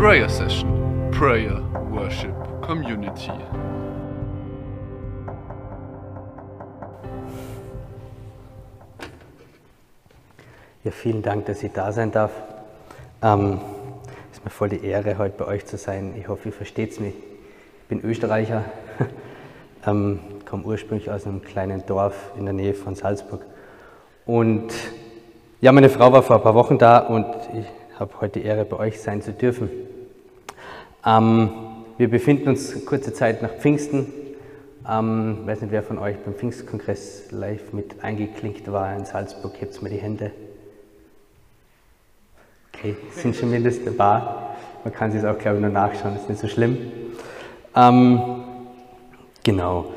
Prayer 0.00 0.30
Session, 0.30 1.10
Prayer 1.10 1.60
Worship 1.90 2.34
Community. 2.62 3.32
Ja, 10.84 10.90
vielen 10.90 11.20
Dank, 11.20 11.44
dass 11.44 11.62
ich 11.62 11.72
da 11.72 11.92
sein 11.92 12.12
darf. 12.12 12.30
Ähm, 13.22 13.60
ist 14.32 14.42
mir 14.42 14.50
voll 14.50 14.70
die 14.70 14.82
Ehre, 14.82 15.18
heute 15.18 15.36
bei 15.36 15.44
euch 15.44 15.66
zu 15.66 15.76
sein. 15.76 16.14
Ich 16.18 16.28
hoffe, 16.28 16.48
ihr 16.48 16.54
versteht 16.54 16.98
mich. 16.98 17.12
Ich 17.12 17.88
bin 17.90 18.00
Österreicher, 18.02 18.64
ähm, 19.86 20.20
komme 20.48 20.64
ursprünglich 20.64 21.10
aus 21.10 21.26
einem 21.26 21.42
kleinen 21.42 21.84
Dorf 21.84 22.32
in 22.38 22.46
der 22.46 22.54
Nähe 22.54 22.72
von 22.72 22.94
Salzburg. 22.94 23.42
Und 24.24 24.72
ja, 25.60 25.72
meine 25.72 25.90
Frau 25.90 26.10
war 26.10 26.22
vor 26.22 26.36
ein 26.36 26.42
paar 26.42 26.54
Wochen 26.54 26.78
da 26.78 27.00
und 27.00 27.26
ich 27.52 27.66
habe 27.98 28.18
heute 28.22 28.40
die 28.40 28.46
Ehre, 28.46 28.64
bei 28.64 28.78
euch 28.78 28.98
sein 28.98 29.20
zu 29.20 29.34
dürfen. 29.34 29.89
Ähm, 31.04 31.50
wir 31.98 32.10
befinden 32.10 32.48
uns 32.48 32.84
kurze 32.84 33.12
Zeit 33.12 33.42
nach 33.42 33.52
Pfingsten. 33.54 34.06
Ähm, 34.88 35.38
ich 35.42 35.46
weiß 35.46 35.60
nicht, 35.62 35.72
wer 35.72 35.82
von 35.82 35.98
euch 35.98 36.16
beim 36.18 36.34
Pfingstkongress 36.34 37.30
live 37.30 37.72
mit 37.72 38.02
eingeklinkt 38.02 38.70
war 38.70 38.94
in 38.96 39.04
Salzburg. 39.04 39.60
Hebt 39.60 39.80
mir 39.82 39.90
die 39.90 39.96
Hände. 39.98 40.30
Okay, 42.74 42.96
sind 43.12 43.36
schon 43.36 43.50
mindestens 43.50 43.88
ein 43.88 43.96
paar. 43.96 44.56
Man 44.84 44.94
kann 44.94 45.12
sich 45.12 45.24
auch, 45.24 45.38
glaube 45.38 45.58
ich, 45.58 45.62
nur 45.62 45.70
nachschauen, 45.70 46.16
ist 46.16 46.28
nicht 46.28 46.40
so 46.40 46.48
schlimm. 46.48 46.78
Ähm, 47.76 48.42
genau. 49.44 49.92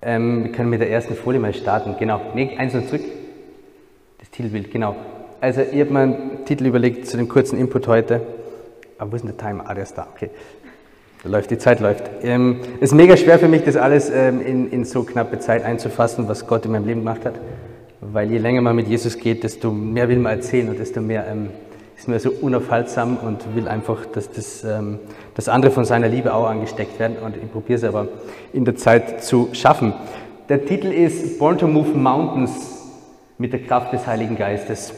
Ähm, 0.00 0.44
wir 0.44 0.52
können 0.52 0.70
mit 0.70 0.80
der 0.80 0.90
ersten 0.90 1.14
Folie 1.14 1.38
mal 1.38 1.52
starten. 1.54 1.96
Genau, 1.98 2.20
nee, 2.34 2.56
eins 2.56 2.74
noch 2.74 2.86
zurück. 2.86 3.02
Das 4.18 4.30
Titelbild, 4.30 4.70
genau. 4.70 4.96
Also, 5.40 5.60
ich 5.60 5.80
habe 5.80 5.92
mir 5.92 6.00
einen 6.00 6.44
Titel 6.46 6.66
überlegt 6.66 7.06
zu 7.06 7.16
dem 7.16 7.28
kurzen 7.28 7.58
Input 7.58 7.86
heute. 7.86 8.22
Aber 9.02 9.10
wo 9.10 9.16
ist 9.16 9.22
denn 9.22 9.34
der 9.36 9.48
Timer? 9.48 9.64
Ah, 9.66 9.74
der 9.74 9.82
ist 9.82 9.98
da, 9.98 10.06
okay. 10.14 10.30
Da 11.24 11.28
läuft, 11.28 11.50
die 11.50 11.58
Zeit 11.58 11.80
läuft. 11.80 12.04
Ähm, 12.22 12.60
es 12.76 12.90
ist 12.90 12.94
mega 12.94 13.16
schwer 13.16 13.36
für 13.40 13.48
mich, 13.48 13.64
das 13.64 13.76
alles 13.76 14.10
ähm, 14.10 14.40
in, 14.40 14.70
in 14.70 14.84
so 14.84 15.02
knappe 15.02 15.40
Zeit 15.40 15.64
einzufassen, 15.64 16.28
was 16.28 16.46
Gott 16.46 16.66
in 16.66 16.70
meinem 16.70 16.86
Leben 16.86 17.00
gemacht 17.00 17.24
hat. 17.24 17.34
Weil 18.00 18.30
je 18.30 18.38
länger 18.38 18.60
man 18.60 18.76
mit 18.76 18.86
Jesus 18.86 19.18
geht, 19.18 19.42
desto 19.42 19.72
mehr 19.72 20.08
will 20.08 20.20
man 20.20 20.36
erzählen 20.36 20.68
und 20.68 20.78
desto 20.78 21.00
mehr 21.00 21.26
ähm, 21.26 21.50
ist 21.98 22.06
man 22.06 22.16
so 22.20 22.30
unaufhaltsam 22.30 23.16
und 23.16 23.56
will 23.56 23.66
einfach, 23.66 24.06
dass 24.06 24.30
das, 24.30 24.62
ähm, 24.62 25.00
das 25.34 25.48
andere 25.48 25.72
von 25.72 25.84
seiner 25.84 26.06
Liebe 26.06 26.32
auch 26.32 26.46
angesteckt 26.46 27.00
werden. 27.00 27.16
Und 27.24 27.36
ich 27.36 27.50
probiere 27.50 27.78
es 27.78 27.84
aber 27.84 28.06
in 28.52 28.64
der 28.64 28.76
Zeit 28.76 29.24
zu 29.24 29.48
schaffen. 29.52 29.94
Der 30.48 30.64
Titel 30.64 30.92
ist 30.92 31.40
Born 31.40 31.58
to 31.58 31.66
Move 31.66 31.90
Mountains 31.98 32.52
mit 33.36 33.52
der 33.52 33.64
Kraft 33.64 33.92
des 33.92 34.06
Heiligen 34.06 34.36
Geistes. 34.36 34.94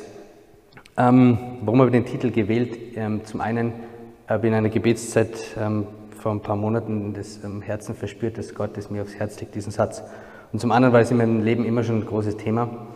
Ähm, 0.97 1.39
warum 1.63 1.81
habe 1.81 1.91
ich 1.91 2.05
den 2.05 2.07
Titel 2.07 2.31
gewählt? 2.31 2.79
Ähm, 2.95 3.25
zum 3.25 3.41
einen 3.41 3.73
habe 4.29 4.47
in 4.47 4.55
einer 4.55 4.69
Gebetszeit 4.69 5.57
ähm, 5.59 5.87
vor 6.19 6.33
ein 6.33 6.41
paar 6.41 6.57
Monaten 6.57 7.13
das 7.13 7.41
Herzen 7.61 7.95
verspürt, 7.95 8.39
dass 8.39 8.55
Gott 8.55 8.79
es 8.79 8.91
mir 8.91 9.03
aufs 9.03 9.15
Herz 9.15 9.39
legt, 9.41 9.55
diesen 9.55 9.73
Satz. 9.73 10.03
Und 10.53 10.59
zum 10.59 10.73
anderen, 10.73 10.95
weil 10.95 11.03
es 11.03 11.11
in 11.11 11.19
meinem 11.19 11.43
Leben 11.43 11.65
immer 11.65 11.83
schon 11.83 11.97
ein 11.97 12.07
großes 12.07 12.37
Thema, 12.37 12.87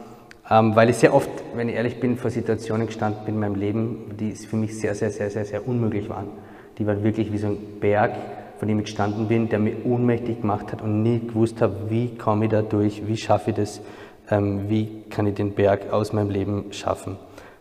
ähm, 0.51 0.75
weil 0.75 0.89
ich 0.89 0.97
sehr 0.97 1.15
oft, 1.15 1.29
wenn 1.55 1.69
ich 1.69 1.75
ehrlich 1.75 2.01
bin, 2.01 2.17
vor 2.17 2.31
Situationen 2.31 2.87
gestanden 2.87 3.25
bin 3.25 3.35
in 3.35 3.41
meinem 3.41 3.55
Leben, 3.57 4.17
die 4.19 4.33
für 4.33 4.57
mich 4.57 4.79
sehr, 4.79 4.95
sehr, 4.95 5.11
sehr, 5.11 5.31
sehr, 5.31 5.45
sehr 5.45 5.69
unmöglich 5.69 6.09
waren. 6.09 6.29
Die 6.79 6.87
waren 6.87 7.03
wirklich 7.05 7.33
wie 7.33 7.39
so 7.39 7.49
ein 7.49 7.59
Berg, 7.81 8.17
von 8.59 8.67
dem 8.67 8.79
ich 8.79 8.87
gestanden 8.87 9.29
bin, 9.29 9.49
der 9.49 9.59
mich 9.59 9.85
ohnmächtig 9.85 10.41
gemacht 10.41 10.73
hat 10.73 10.81
und 10.81 11.03
nie 11.03 11.21
gewusst 11.21 11.61
habe, 11.61 11.75
wie 11.91 12.17
komme 12.17 12.47
ich 12.47 12.51
da 12.51 12.63
durch, 12.63 13.07
wie 13.07 13.17
schaffe 13.17 13.51
ich 13.51 13.57
das, 13.57 13.81
ähm, 14.31 14.69
wie 14.69 15.03
kann 15.11 15.27
ich 15.27 15.35
den 15.35 15.53
Berg 15.53 15.93
aus 15.93 16.13
meinem 16.13 16.31
Leben 16.31 16.73
schaffen. 16.73 17.19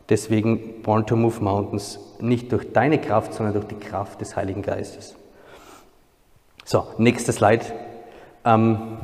Deswegen 0.09 0.81
Born 0.83 1.05
to 1.05 1.15
Move 1.15 1.43
Mountains, 1.43 1.99
nicht 2.19 2.51
durch 2.51 2.71
deine 2.71 2.99
Kraft, 2.99 3.33
sondern 3.33 3.53
durch 3.53 3.67
die 3.67 3.75
Kraft 3.75 4.21
des 4.21 4.35
Heiligen 4.35 4.61
Geistes. 4.61 5.15
So, 6.63 6.85
nächster 6.97 7.33
Slide. 7.33 7.65
Ähm, 8.45 8.97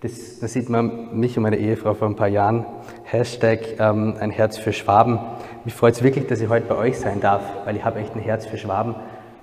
das, 0.00 0.38
das, 0.38 0.52
sieht 0.52 0.68
man 0.68 1.18
mich 1.18 1.36
und 1.36 1.42
meine 1.42 1.56
Ehefrau 1.56 1.94
vor 1.94 2.06
ein 2.06 2.14
paar 2.14 2.28
Jahren. 2.28 2.64
Hashtag 3.02 3.80
ähm, 3.80 4.14
ein 4.20 4.30
Herz 4.30 4.56
für 4.56 4.72
Schwaben. 4.72 5.18
Mich 5.64 5.74
freut 5.74 5.94
es 5.94 6.02
wirklich, 6.02 6.28
dass 6.28 6.40
ich 6.40 6.48
heute 6.48 6.66
bei 6.66 6.76
euch 6.76 6.98
sein 6.98 7.20
darf, 7.20 7.42
weil 7.64 7.74
ich 7.74 7.84
habe 7.84 7.98
echt 7.98 8.14
ein 8.14 8.20
Herz 8.20 8.46
für 8.46 8.58
Schwaben. 8.58 8.94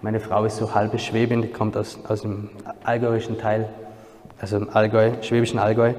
Meine 0.02 0.22
Frau 0.22 0.46
ist 0.46 0.56
so 0.58 0.74
halbe 0.74 0.98
Schwäbin, 0.98 1.42
die 1.42 1.50
kommt 1.50 1.76
aus, 1.76 2.00
aus 2.08 2.22
dem 2.22 2.52
allgäuischen 2.84 3.38
Teil, 3.38 3.68
also 4.40 4.56
im 4.58 4.70
Allgäu, 4.70 5.12
schwäbischen 5.22 5.60
Allgäu. 5.60 5.94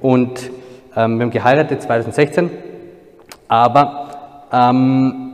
Und 0.00 0.50
ähm, 0.94 1.18
wir 1.18 1.24
haben 1.24 1.30
geheiratet 1.30 1.80
2016, 1.80 2.50
aber 3.48 4.10
ähm, 4.52 5.32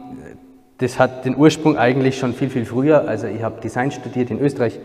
das 0.78 0.98
hat 0.98 1.24
den 1.24 1.36
Ursprung 1.36 1.76
eigentlich 1.76 2.18
schon 2.18 2.34
viel, 2.34 2.50
viel 2.50 2.64
früher. 2.64 3.08
Also 3.08 3.26
ich 3.26 3.42
habe 3.42 3.60
Design 3.60 3.90
studiert 3.90 4.30
in 4.30 4.40
Österreich 4.40 4.78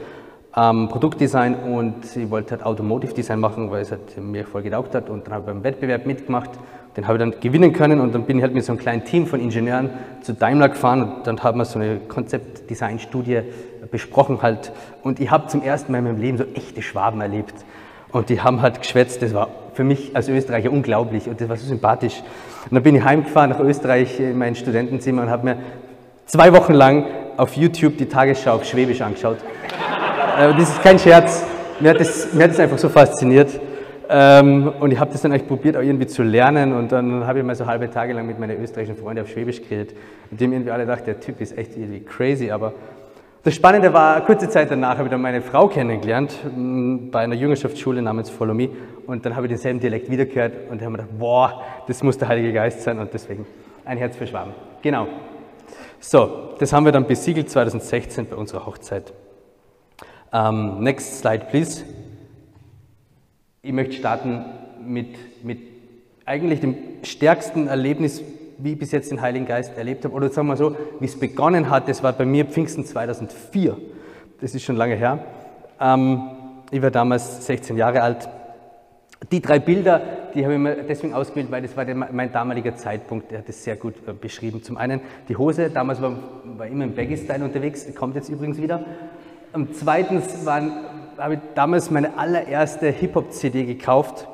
ähm, 0.55 0.89
Produktdesign 0.89 1.55
und 1.55 2.15
ich 2.15 2.29
wollte 2.29 2.51
halt 2.51 2.65
Automotive 2.65 3.13
Design 3.13 3.39
machen, 3.39 3.71
weil 3.71 3.81
es 3.81 3.91
halt 3.91 4.17
mir 4.17 4.45
voll 4.45 4.63
getaugt 4.63 4.93
hat 4.95 5.09
und 5.09 5.25
dann 5.25 5.33
habe 5.33 5.43
ich 5.43 5.47
beim 5.47 5.63
Wettbewerb 5.63 6.05
mitgemacht. 6.05 6.51
Den 6.95 7.07
habe 7.07 7.17
ich 7.17 7.19
dann 7.19 7.39
gewinnen 7.39 7.73
können 7.73 7.99
und 7.99 8.13
dann 8.13 8.25
bin 8.25 8.37
ich 8.37 8.43
halt 8.43 8.53
mit 8.53 8.63
so 8.63 8.71
einem 8.71 8.79
kleinen 8.79 9.03
Team 9.03 9.25
von 9.25 9.39
Ingenieuren 9.39 9.89
zu 10.21 10.33
Daimler 10.33 10.69
gefahren 10.69 11.01
und 11.01 11.27
dann 11.27 11.41
haben 11.41 11.57
wir 11.57 11.65
so 11.65 11.79
eine 11.79 11.97
Konzeptdesign-Studie 12.07 13.41
besprochen 13.89 14.41
halt 14.43 14.71
und 15.01 15.19
ich 15.19 15.31
habe 15.31 15.47
zum 15.47 15.63
ersten 15.63 15.91
Mal 15.91 15.99
in 15.99 16.03
meinem 16.03 16.21
Leben 16.21 16.37
so 16.37 16.45
echte 16.53 16.83
Schwaben 16.83 17.19
erlebt 17.19 17.53
und 18.11 18.29
die 18.29 18.41
haben 18.41 18.61
halt 18.61 18.79
geschwätzt, 18.79 19.23
das 19.23 19.33
war 19.33 19.49
für 19.73 19.83
mich 19.83 20.15
als 20.15 20.29
Österreicher 20.29 20.71
unglaublich 20.71 21.27
und 21.27 21.41
das 21.41 21.49
war 21.49 21.57
so 21.57 21.65
sympathisch. 21.65 22.21
Und 22.69 22.75
dann 22.75 22.83
bin 22.83 22.95
ich 22.95 23.03
heimgefahren 23.03 23.49
nach 23.49 23.59
Österreich 23.59 24.19
in 24.19 24.37
mein 24.37 24.55
Studentenzimmer 24.55 25.23
und 25.23 25.29
habe 25.29 25.45
mir 25.45 25.57
zwei 26.25 26.53
Wochen 26.53 26.73
lang 26.73 27.05
auf 27.37 27.55
YouTube 27.55 27.97
die 27.97 28.05
Tagesschau 28.05 28.53
auf 28.55 28.65
Schwäbisch 28.65 29.01
angeschaut. 29.01 29.37
Äh, 30.35 30.51
das 30.57 30.69
ist 30.69 30.81
kein 30.81 30.97
Scherz. 30.97 31.45
Mir 31.79 31.91
hat 31.91 31.99
das, 31.99 32.33
mir 32.33 32.45
hat 32.45 32.49
das 32.49 32.59
einfach 32.59 32.79
so 32.79 32.89
fasziniert. 32.89 33.51
Ähm, 34.09 34.73
und 34.79 34.91
ich 34.91 34.99
habe 34.99 35.11
das 35.11 35.21
dann 35.21 35.31
eigentlich 35.31 35.47
probiert, 35.47 35.77
auch 35.77 35.81
irgendwie 35.81 36.07
zu 36.07 36.23
lernen. 36.23 36.73
Und 36.73 36.91
dann 36.91 37.27
habe 37.27 37.37
ich 37.37 37.45
mal 37.45 37.53
so 37.53 37.67
halbe 37.67 37.87
Tage 37.91 38.13
lang 38.13 38.25
mit 38.25 38.39
meinen 38.39 38.59
österreichischen 38.59 38.97
Freunden 38.97 39.21
auf 39.21 39.29
Schwäbisch 39.29 39.61
geredet. 39.61 39.95
Und 40.31 40.41
dem 40.41 40.53
irgendwie 40.53 40.71
alle 40.71 40.87
dachten, 40.87 41.05
der 41.05 41.19
Typ 41.19 41.39
ist 41.39 41.55
echt 41.55 41.77
irgendwie 41.77 41.99
crazy. 41.99 42.49
Aber 42.49 42.73
das 43.43 43.55
Spannende 43.55 43.91
war, 43.91 44.21
kurze 44.21 44.47
Zeit 44.47 44.71
danach 44.71 44.97
habe 44.97 45.03
ich 45.03 45.11
dann 45.11 45.21
meine 45.21 45.41
Frau 45.41 45.67
kennengelernt, 45.67 46.33
bei 47.11 47.19
einer 47.19 47.35
Jüngerschaftsschule 47.35 48.01
namens 48.01 48.29
Follow 48.29 48.53
Me. 48.53 48.69
Und 49.05 49.25
dann 49.25 49.35
habe 49.35 49.47
ich 49.47 49.49
denselben 49.49 49.81
Dialekt 49.81 50.09
wiedergehört 50.09 50.53
und 50.71 50.81
habe 50.81 50.91
mir 50.91 50.97
gedacht, 50.99 51.19
boah, 51.19 51.61
das 51.85 52.01
muss 52.03 52.17
der 52.17 52.29
Heilige 52.29 52.53
Geist 52.53 52.83
sein. 52.83 52.99
Und 52.99 53.13
deswegen 53.13 53.45
ein 53.83 53.97
Herz 53.97 54.15
für 54.15 54.25
Schwaben. 54.27 54.53
Genau. 54.81 55.07
So, 55.99 56.53
das 56.57 56.71
haben 56.71 56.85
wir 56.85 56.93
dann 56.93 57.05
besiegelt 57.05 57.49
2016 57.49 58.27
bei 58.27 58.37
unserer 58.37 58.65
Hochzeit. 58.65 59.13
Um, 60.31 60.39
ähm, 60.39 60.83
next 60.83 61.19
slide, 61.19 61.45
please. 61.49 61.83
Ich 63.61 63.73
möchte 63.73 63.93
starten 63.93 64.45
mit, 64.85 65.43
mit 65.43 65.59
eigentlich 66.25 66.61
dem 66.61 66.75
stärksten 67.03 67.67
Erlebnis, 67.67 68.23
wie 68.63 68.73
ich 68.73 68.79
bis 68.79 68.91
jetzt 68.93 69.11
den 69.11 69.21
Heiligen 69.21 69.45
Geist 69.45 69.77
erlebt 69.77 70.05
habe. 70.05 70.13
Oder 70.13 70.29
sagen 70.29 70.47
wir 70.47 70.55
so, 70.55 70.75
wie 70.99 71.05
es 71.05 71.19
begonnen 71.19 71.69
hat, 71.69 71.89
das 71.89 72.01
war 72.01 72.13
bei 72.13 72.25
mir 72.25 72.45
Pfingsten 72.45 72.85
2004. 72.85 73.77
Das 74.39 74.55
ist 74.55 74.63
schon 74.63 74.77
lange 74.77 74.95
her. 74.95 75.19
Ähm, 75.81 76.29
ich 76.71 76.81
war 76.81 76.89
damals 76.89 77.45
16 77.45 77.75
Jahre 77.75 78.01
alt. 78.01 78.29
Die 79.31 79.41
drei 79.41 79.59
Bilder, 79.59 80.01
die 80.33 80.43
habe 80.43 80.53
ich 80.53 80.59
mir 80.59 80.83
deswegen 80.83 81.13
ausgewählt, 81.13 81.51
weil 81.51 81.61
das 81.61 81.75
war 81.75 81.83
der, 81.83 81.95
mein 81.95 82.31
damaliger 82.31 82.75
Zeitpunkt, 82.75 83.31
der 83.31 83.39
hat 83.39 83.49
das 83.49 83.63
sehr 83.63 83.75
gut 83.75 83.95
äh, 84.07 84.13
beschrieben. 84.13 84.63
Zum 84.63 84.77
einen 84.77 85.01
die 85.27 85.35
Hose, 85.35 85.69
damals 85.69 86.01
war, 86.01 86.13
war 86.57 86.67
immer 86.67 86.85
im 86.85 86.95
Baggy-Style 86.95 87.43
unterwegs, 87.43 87.85
kommt 87.95 88.15
jetzt 88.15 88.29
übrigens 88.29 88.61
wieder. 88.61 88.83
Und 89.51 89.75
zweitens 89.75 90.25
habe 91.17 91.33
ich 91.33 91.39
damals 91.53 91.91
meine 91.91 92.17
allererste 92.17 92.89
Hip-Hop-CD 92.89 93.65
gekauft. 93.65 94.27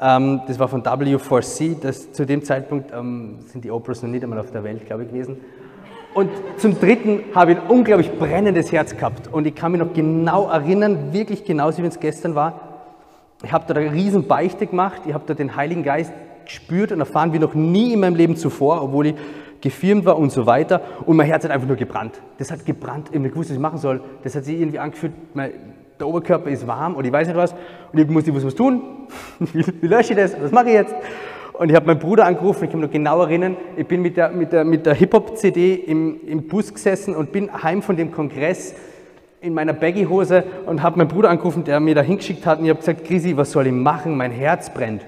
Ähm, 0.00 0.42
das 0.46 0.58
war 0.58 0.68
von 0.68 0.82
W4C. 0.82 1.80
Das, 1.80 2.12
zu 2.12 2.26
dem 2.26 2.42
Zeitpunkt 2.42 2.92
ähm, 2.92 3.38
sind 3.46 3.64
die 3.64 3.70
Oprahs 3.70 4.02
noch 4.02 4.10
nicht 4.10 4.22
einmal 4.22 4.38
auf 4.38 4.50
der 4.50 4.64
Welt, 4.64 4.84
glaube 4.86 5.04
ich, 5.04 5.08
gewesen. 5.10 5.38
Und 6.14 6.30
zum 6.56 6.78
Dritten 6.80 7.20
habe 7.34 7.52
ich 7.52 7.58
ein 7.58 7.66
unglaublich 7.66 8.10
brennendes 8.18 8.72
Herz 8.72 8.96
gehabt. 8.96 9.28
Und 9.32 9.46
ich 9.46 9.54
kann 9.54 9.72
mich 9.72 9.80
noch 9.80 9.92
genau 9.92 10.48
erinnern, 10.48 11.12
wirklich 11.12 11.44
genauso 11.44 11.82
wie 11.82 11.86
es 11.86 12.00
gestern 12.00 12.34
war. 12.34 12.60
Ich 13.42 13.52
habe 13.52 13.64
da 13.66 13.78
eine 13.78 13.92
riesen 13.92 14.26
Beichte 14.26 14.66
gemacht. 14.66 15.02
Ich 15.06 15.12
habe 15.12 15.24
da 15.26 15.34
den 15.34 15.56
Heiligen 15.56 15.82
Geist 15.82 16.12
gespürt 16.44 16.92
und 16.92 17.00
erfahren 17.00 17.32
wie 17.32 17.38
noch 17.38 17.54
nie 17.54 17.92
in 17.92 18.00
meinem 18.00 18.14
Leben 18.14 18.36
zuvor, 18.36 18.82
obwohl 18.82 19.08
ich 19.08 19.14
gefirmt 19.60 20.04
war 20.04 20.16
und 20.16 20.30
so 20.30 20.46
weiter. 20.46 20.80
Und 21.04 21.16
mein 21.16 21.26
Herz 21.26 21.44
hat 21.44 21.50
einfach 21.50 21.68
nur 21.68 21.76
gebrannt. 21.76 22.20
Das 22.38 22.50
hat 22.50 22.64
gebrannt, 22.64 23.08
ich 23.08 23.14
habe 23.14 23.20
nicht 23.20 23.32
gewusst, 23.32 23.50
was 23.50 23.56
ich 23.56 23.60
machen 23.60 23.78
soll. 23.78 24.00
Das 24.22 24.34
hat 24.34 24.44
sich 24.44 24.58
irgendwie 24.58 24.78
angefühlt, 24.78 25.12
mein, 25.34 25.52
der 25.98 26.06
Oberkörper 26.06 26.50
ist 26.50 26.66
warm 26.66 26.96
oder 26.96 27.06
ich 27.06 27.12
weiß 27.12 27.28
nicht 27.28 27.36
was. 27.36 27.54
Und 27.92 27.98
ich 27.98 28.08
musste, 28.08 28.30
ich 28.30 28.34
muss 28.34 28.44
was 28.44 28.54
tun. 28.54 28.82
wie, 29.38 29.86
lösche 29.86 30.12
ich 30.12 30.18
das? 30.18 30.40
Was 30.40 30.52
mache 30.52 30.68
ich 30.68 30.74
jetzt? 30.74 30.94
Und 31.54 31.70
ich 31.70 31.76
habe 31.76 31.86
meinen 31.86 31.98
Bruder 31.98 32.26
angerufen, 32.26 32.64
ich 32.64 32.70
kann 32.70 32.80
mich 32.80 32.88
noch 32.88 32.92
genau 32.92 33.22
erinnern, 33.22 33.56
ich 33.78 33.86
bin 33.86 34.02
mit 34.02 34.18
der, 34.18 34.28
mit 34.28 34.52
der, 34.52 34.64
mit 34.64 34.84
der 34.84 34.94
Hip-Hop-CD 34.94 35.74
im, 35.74 36.20
im 36.26 36.48
Bus 36.48 36.72
gesessen 36.72 37.16
und 37.16 37.32
bin 37.32 37.50
heim 37.62 37.80
von 37.80 37.96
dem 37.96 38.12
Kongress 38.12 38.74
in 39.40 39.54
meiner 39.54 39.72
Baggy-Hose 39.72 40.44
und 40.66 40.82
habe 40.82 40.98
meinen 40.98 41.08
Bruder 41.08 41.30
angerufen, 41.30 41.64
der 41.64 41.80
mir 41.80 41.94
da 41.94 42.02
hingeschickt 42.02 42.44
hat 42.44 42.58
und 42.58 42.64
ich 42.66 42.70
habe 42.70 42.80
gesagt, 42.80 43.04
Chrissy, 43.04 43.36
was 43.38 43.52
soll 43.52 43.66
ich 43.68 43.72
machen? 43.72 44.18
Mein 44.18 44.32
Herz 44.32 44.68
brennt. 44.68 45.02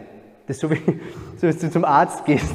Das 0.46 0.56
ist 0.56 0.61
so 0.62 0.70
wie, 0.70 0.76
so, 1.37 1.46
wie 1.46 1.52
du 1.52 1.70
zum 1.70 1.85
Arzt 1.85 2.25
gehst 2.25 2.55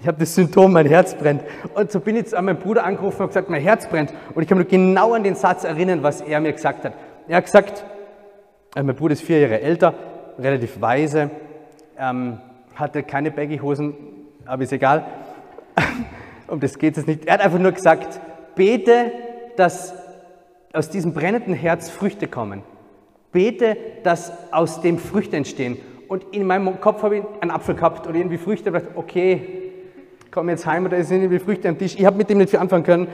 ich 0.00 0.06
habe 0.06 0.18
das 0.18 0.34
Symptom, 0.34 0.72
mein 0.72 0.86
Herz 0.86 1.14
brennt. 1.14 1.42
Und 1.74 1.92
so 1.92 2.00
bin 2.00 2.16
ich 2.16 2.22
jetzt 2.22 2.34
an 2.34 2.46
meinen 2.46 2.58
Bruder 2.58 2.84
angerufen 2.84 3.22
und 3.22 3.28
gesagt, 3.28 3.50
mein 3.50 3.60
Herz 3.60 3.86
brennt. 3.86 4.12
Und 4.34 4.42
ich 4.42 4.48
kann 4.48 4.56
mich 4.58 4.68
genau 4.68 5.12
an 5.12 5.22
den 5.22 5.34
Satz 5.34 5.64
erinnern, 5.64 6.02
was 6.02 6.22
er 6.22 6.40
mir 6.40 6.52
gesagt 6.52 6.84
hat. 6.84 6.94
Er 7.30 7.36
hat 7.36 7.44
gesagt, 7.44 7.84
äh, 8.74 8.82
mein 8.82 8.96
Bruder 8.96 9.12
ist 9.12 9.22
vier 9.22 9.38
Jahre 9.38 9.60
älter, 9.60 9.94
relativ 10.36 10.80
weise, 10.80 11.30
ähm, 11.96 12.40
hatte 12.74 13.04
keine 13.04 13.30
Baggy-Hosen, 13.30 13.94
aber 14.46 14.64
ist 14.64 14.72
egal. 14.72 15.06
um 16.48 16.58
das 16.58 16.76
geht 16.76 16.96
es 16.96 17.06
nicht. 17.06 17.26
Er 17.26 17.34
hat 17.34 17.40
einfach 17.40 17.60
nur 17.60 17.70
gesagt, 17.70 18.18
bete, 18.56 19.12
dass 19.56 19.94
aus 20.72 20.90
diesem 20.90 21.14
brennenden 21.14 21.54
Herz 21.54 21.88
Früchte 21.88 22.26
kommen. 22.26 22.64
Bete, 23.30 23.76
dass 24.02 24.32
aus 24.52 24.80
dem 24.80 24.98
Früchte 24.98 25.36
entstehen. 25.36 25.76
Und 26.08 26.24
in 26.32 26.44
meinem 26.48 26.80
Kopf 26.80 27.04
habe 27.04 27.18
ich 27.18 27.24
einen 27.40 27.52
Apfel 27.52 27.76
gehabt 27.76 28.08
oder 28.08 28.16
irgendwie 28.16 28.38
Früchte. 28.38 28.72
Und 28.72 28.82
okay, 28.96 29.70
komm 30.32 30.48
jetzt 30.48 30.66
heim 30.66 30.84
oder 30.84 30.98
es 30.98 31.06
sind 31.06 31.22
irgendwie 31.22 31.38
Früchte 31.38 31.68
am 31.68 31.78
Tisch. 31.78 31.94
Ich 31.96 32.04
habe 32.04 32.16
mit 32.16 32.28
dem 32.28 32.38
nicht 32.38 32.50
viel 32.50 32.58
anfangen 32.58 32.82
können. 32.82 33.06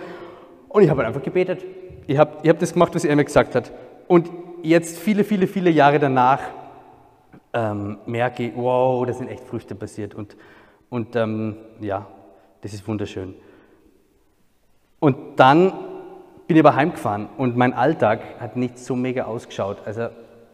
Und 0.70 0.82
ich 0.82 0.88
habe 0.88 1.00
halt 1.02 1.08
einfach 1.08 1.22
gebetet. 1.22 1.62
Ich 2.06 2.16
habe 2.16 2.38
ich 2.42 2.48
hab 2.48 2.58
das 2.58 2.72
gemacht, 2.72 2.94
was 2.94 3.04
er 3.04 3.14
mir 3.14 3.26
gesagt 3.26 3.54
hat. 3.54 3.70
Und 4.08 4.31
jetzt, 4.62 4.99
viele, 4.99 5.25
viele, 5.25 5.47
viele 5.47 5.70
Jahre 5.70 5.99
danach, 5.99 6.41
ähm, 7.53 7.99
merke 8.06 8.44
ich, 8.44 8.53
wow, 8.55 9.06
da 9.06 9.12
sind 9.12 9.29
echt 9.29 9.44
Früchte 9.44 9.75
passiert. 9.75 10.14
Und, 10.14 10.37
und 10.91 11.17
ähm, 11.17 11.56
ja, 11.81 12.06
das 12.61 12.75
ist 12.75 12.87
wunderschön. 12.87 13.35
Und 15.00 15.17
dann 15.38 15.73
bin 16.47 16.56
ich 16.56 16.64
aber 16.64 16.76
heimgefahren 16.76 17.29
und 17.37 17.56
mein 17.56 17.73
Alltag 17.73 18.20
hat 18.41 18.56
nicht 18.56 18.79
so 18.79 18.94
mega 18.94 19.25
ausgeschaut. 19.25 19.79
Also 19.85 20.09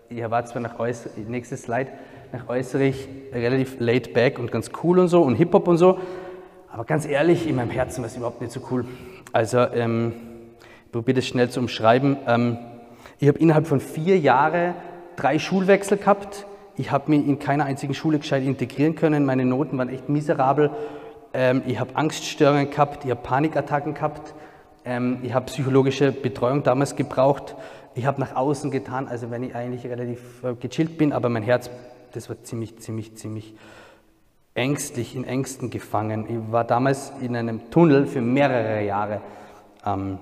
ich 0.09 0.31
war 0.31 0.45
zwar 0.47 0.63
nach 0.63 0.79
äußerlich, 0.79 1.29
nächstes 1.29 1.63
Slide, 1.63 1.91
nach 2.33 2.49
äußerlich 2.49 3.09
relativ 3.33 3.77
laid 3.79 4.15
back 4.15 4.39
und 4.39 4.51
ganz 4.51 4.71
cool 4.83 4.99
und 4.99 5.09
so 5.09 5.23
und 5.23 5.35
Hip-Hop 5.37 5.69
und 5.69 5.77
so, 5.77 5.99
aber 6.73 6.85
ganz 6.85 7.07
ehrlich, 7.07 7.47
in 7.47 7.57
meinem 7.57 7.71
Herzen 7.71 8.03
war 8.03 8.07
es 8.09 8.17
überhaupt 8.17 8.41
nicht 8.41 8.53
so 8.53 8.61
cool. 8.71 8.87
Also 9.33 9.59
ähm, 9.59 10.15
ich 10.87 10.93
probiere 10.93 11.17
das 11.17 11.27
schnell 11.27 11.51
zu 11.51 11.61
umschreiben. 11.61 12.17
Ähm, 12.27 12.57
ich 13.23 13.29
habe 13.29 13.39
innerhalb 13.39 13.69
von 13.69 13.79
vier 13.79 14.19
Jahren 14.19 14.75
drei 15.15 15.39
Schulwechsel 15.39 15.97
gehabt. 15.97 16.45
Ich 16.77 16.91
habe 16.91 17.09
mich 17.09 17.25
in 17.25 17.39
keiner 17.39 17.67
einzigen 17.67 17.95
Schule 17.95 18.19
gescheit 18.19 18.43
integrieren 18.43 18.97
können. 18.97 19.25
Meine 19.25 19.45
Noten 19.45 19.79
waren 19.79 19.91
echt 19.91 20.09
miserabel. 20.09 20.71
Ähm, 21.33 21.63
ich 21.65 21.79
habe 21.79 21.95
Angststörungen 21.95 22.71
gehabt, 22.71 23.05
ich 23.05 23.13
habe 23.13 23.21
Panikattacken 23.23 23.95
gehabt. 23.95 24.35
Ähm, 24.85 25.19
ich 25.23 25.33
habe 25.35 25.47
psychologische 25.47 26.11
Betreuung 26.11 26.65
damals 26.65 26.97
gebraucht. 26.97 27.55
Ich 27.95 28.07
habe 28.07 28.21
nach 28.21 28.35
außen 28.35 28.73
getan, 28.73 29.07
also 29.07 29.31
wenn 29.31 29.45
ich 29.45 29.55
eigentlich 29.55 29.87
relativ 29.87 30.43
äh, 30.43 30.55
gechillt 30.55 30.99
bin, 30.99 31.13
aber 31.13 31.29
mein 31.29 31.45
Herz, 31.45 31.71
das 32.11 32.29
war 32.29 32.43
ziemlich, 32.43 32.81
ziemlich, 32.81 33.15
ziemlich 33.15 33.55
ängstlich, 34.55 35.15
in 35.15 35.23
Ängsten 35.23 35.71
gefangen. 35.71 36.27
Ich 36.29 36.53
war 36.53 36.65
damals 36.65 37.13
in 37.21 37.37
einem 37.37 37.71
Tunnel 37.71 38.09
für 38.09 38.21
mehrere 38.21 38.85
Jahre. 38.85 39.21
Ähm, 39.87 40.19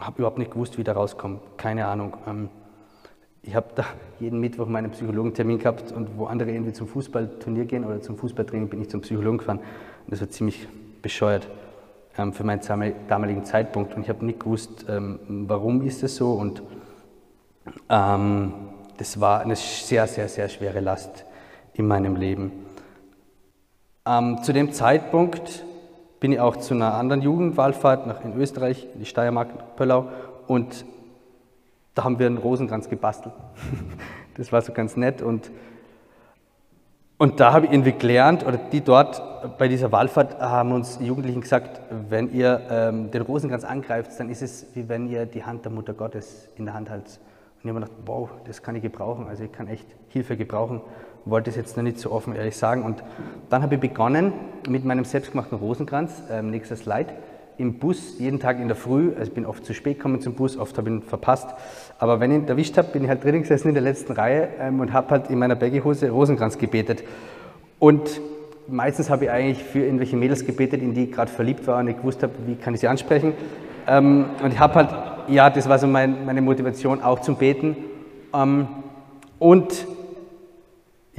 habe 0.00 0.18
überhaupt 0.18 0.38
nicht 0.38 0.50
gewusst, 0.50 0.78
wie 0.78 0.84
da 0.84 0.92
rauskomme. 0.92 1.40
Keine 1.56 1.86
Ahnung. 1.86 2.16
Ähm, 2.26 2.48
ich 3.42 3.54
habe 3.54 3.68
da 3.74 3.84
jeden 4.18 4.38
Mittwoch 4.40 4.66
meinen 4.66 4.90
Psychologentermin 4.90 5.58
gehabt 5.58 5.92
und 5.92 6.18
wo 6.18 6.26
andere 6.26 6.50
irgendwie 6.50 6.72
zum 6.72 6.86
Fußballturnier 6.86 7.64
gehen 7.64 7.84
oder 7.84 8.00
zum 8.02 8.18
Fußballtraining, 8.18 8.68
bin 8.68 8.82
ich 8.82 8.90
zum 8.90 9.00
Psychologen 9.00 9.38
gefahren. 9.38 9.58
Und 9.58 10.12
das 10.12 10.20
war 10.20 10.28
ziemlich 10.28 10.68
bescheuert 11.00 11.48
ähm, 12.18 12.32
für 12.32 12.44
meinen 12.44 12.60
damaligen 13.08 13.44
Zeitpunkt. 13.44 13.94
Und 13.94 14.02
ich 14.02 14.08
habe 14.08 14.24
nicht 14.24 14.40
gewusst, 14.40 14.86
ähm, 14.88 15.18
warum 15.46 15.82
ist 15.82 16.02
das 16.02 16.16
so. 16.16 16.32
Und 16.32 16.62
ähm, 17.88 18.52
das 18.98 19.20
war 19.20 19.40
eine 19.40 19.56
sehr, 19.56 20.06
sehr, 20.06 20.28
sehr 20.28 20.48
schwere 20.48 20.80
Last 20.80 21.24
in 21.72 21.86
meinem 21.86 22.16
Leben. 22.16 22.52
Ähm, 24.06 24.42
zu 24.42 24.52
dem 24.52 24.72
Zeitpunkt 24.72 25.64
bin 26.20 26.32
ich 26.32 26.40
auch 26.40 26.56
zu 26.56 26.74
einer 26.74 26.94
anderen 26.94 27.22
Jugendwallfahrt 27.22 28.06
nach 28.06 28.24
in 28.24 28.36
Österreich, 28.36 28.86
in 28.94 29.00
die 29.00 29.06
Steiermark, 29.06 29.76
Pöllau. 29.76 30.08
Und 30.46 30.84
da 31.94 32.04
haben 32.04 32.18
wir 32.18 32.26
einen 32.26 32.38
Rosenkranz 32.38 32.88
gebastelt. 32.88 33.34
das 34.36 34.52
war 34.52 34.60
so 34.62 34.72
ganz 34.72 34.96
nett. 34.96 35.22
Und 35.22 35.50
und 37.20 37.38
da 37.38 37.52
habe 37.52 37.66
ich 37.66 37.72
irgendwie 37.72 37.92
gelernt, 37.92 38.46
oder 38.46 38.56
die 38.56 38.80
dort 38.80 39.58
bei 39.58 39.68
dieser 39.68 39.92
Wallfahrt 39.92 40.40
haben 40.40 40.72
uns 40.72 40.98
Jugendlichen 41.02 41.42
gesagt, 41.42 41.78
wenn 42.08 42.32
ihr 42.32 42.62
ähm, 42.70 43.10
den 43.10 43.20
Rosenkranz 43.20 43.62
angreift, 43.62 44.12
dann 44.18 44.30
ist 44.30 44.40
es 44.40 44.66
wie 44.72 44.88
wenn 44.88 45.06
ihr 45.06 45.26
die 45.26 45.44
Hand 45.44 45.66
der 45.66 45.70
Mutter 45.70 45.92
Gottes 45.92 46.48
in 46.56 46.64
der 46.64 46.72
Hand 46.72 46.88
haltet. 46.88 47.18
Und 47.18 47.58
ich 47.58 47.68
habe 47.68 47.74
mir 47.74 47.80
gedacht, 47.80 47.98
wow, 48.06 48.30
das 48.46 48.62
kann 48.62 48.74
ich 48.74 48.80
gebrauchen, 48.80 49.26
also 49.28 49.44
ich 49.44 49.52
kann 49.52 49.68
echt 49.68 49.84
Hilfe 50.08 50.38
gebrauchen. 50.38 50.80
Wollte 51.24 51.50
es 51.50 51.56
jetzt 51.56 51.76
noch 51.76 51.84
nicht 51.84 51.98
so 51.98 52.10
offen 52.10 52.34
ehrlich 52.34 52.56
sagen. 52.56 52.82
Und 52.82 53.02
dann 53.48 53.62
habe 53.62 53.74
ich 53.74 53.80
begonnen 53.80 54.32
mit 54.68 54.84
meinem 54.84 55.04
selbstgemachten 55.04 55.58
Rosenkranz, 55.58 56.22
ähm, 56.30 56.50
nächster 56.50 56.76
Slide, 56.76 57.12
im 57.58 57.74
Bus 57.74 58.18
jeden 58.18 58.40
Tag 58.40 58.58
in 58.58 58.68
der 58.68 58.76
Früh, 58.76 59.10
also 59.10 59.24
ich 59.24 59.34
bin 59.34 59.44
oft 59.44 59.66
zu 59.66 59.74
spät 59.74 59.98
gekommen 59.98 60.22
zum 60.22 60.32
Bus, 60.32 60.56
oft 60.56 60.78
habe 60.78 60.88
ich 60.88 60.96
ihn 60.96 61.02
verpasst, 61.02 61.48
aber 61.98 62.18
wenn 62.18 62.30
ich 62.30 62.38
ihn 62.38 62.48
erwischt 62.48 62.78
habe, 62.78 62.88
bin 62.88 63.04
ich 63.04 63.10
halt 63.10 63.22
drinnen 63.22 63.42
gesessen 63.42 63.68
in 63.68 63.74
der 63.74 63.82
letzten 63.82 64.12
Reihe 64.12 64.48
ähm, 64.58 64.80
und 64.80 64.94
habe 64.94 65.10
halt 65.10 65.28
in 65.28 65.38
meiner 65.38 65.56
Baggyhose 65.56 66.08
Rosenkranz 66.08 66.56
gebetet. 66.56 67.04
Und 67.78 68.20
meistens 68.66 69.10
habe 69.10 69.26
ich 69.26 69.30
eigentlich 69.30 69.62
für 69.62 69.80
irgendwelche 69.80 70.16
Mädels 70.16 70.46
gebetet, 70.46 70.80
in 70.80 70.94
die 70.94 71.04
ich 71.04 71.12
gerade 71.12 71.30
verliebt 71.30 71.66
war 71.66 71.78
und 71.80 71.88
ich 71.88 71.98
gewusst 71.98 72.22
habe, 72.22 72.32
wie 72.46 72.54
kann 72.54 72.72
ich 72.72 72.80
sie 72.80 72.88
ansprechen. 72.88 73.34
Ähm, 73.86 74.26
und 74.42 74.54
ich 74.54 74.58
habe 74.58 74.74
halt, 74.74 74.88
ja, 75.28 75.50
das 75.50 75.68
war 75.68 75.78
so 75.78 75.86
mein, 75.86 76.24
meine 76.24 76.40
Motivation 76.40 77.02
auch 77.02 77.20
zum 77.20 77.36
Beten. 77.36 77.76
Ähm, 78.32 78.68
und 79.38 79.86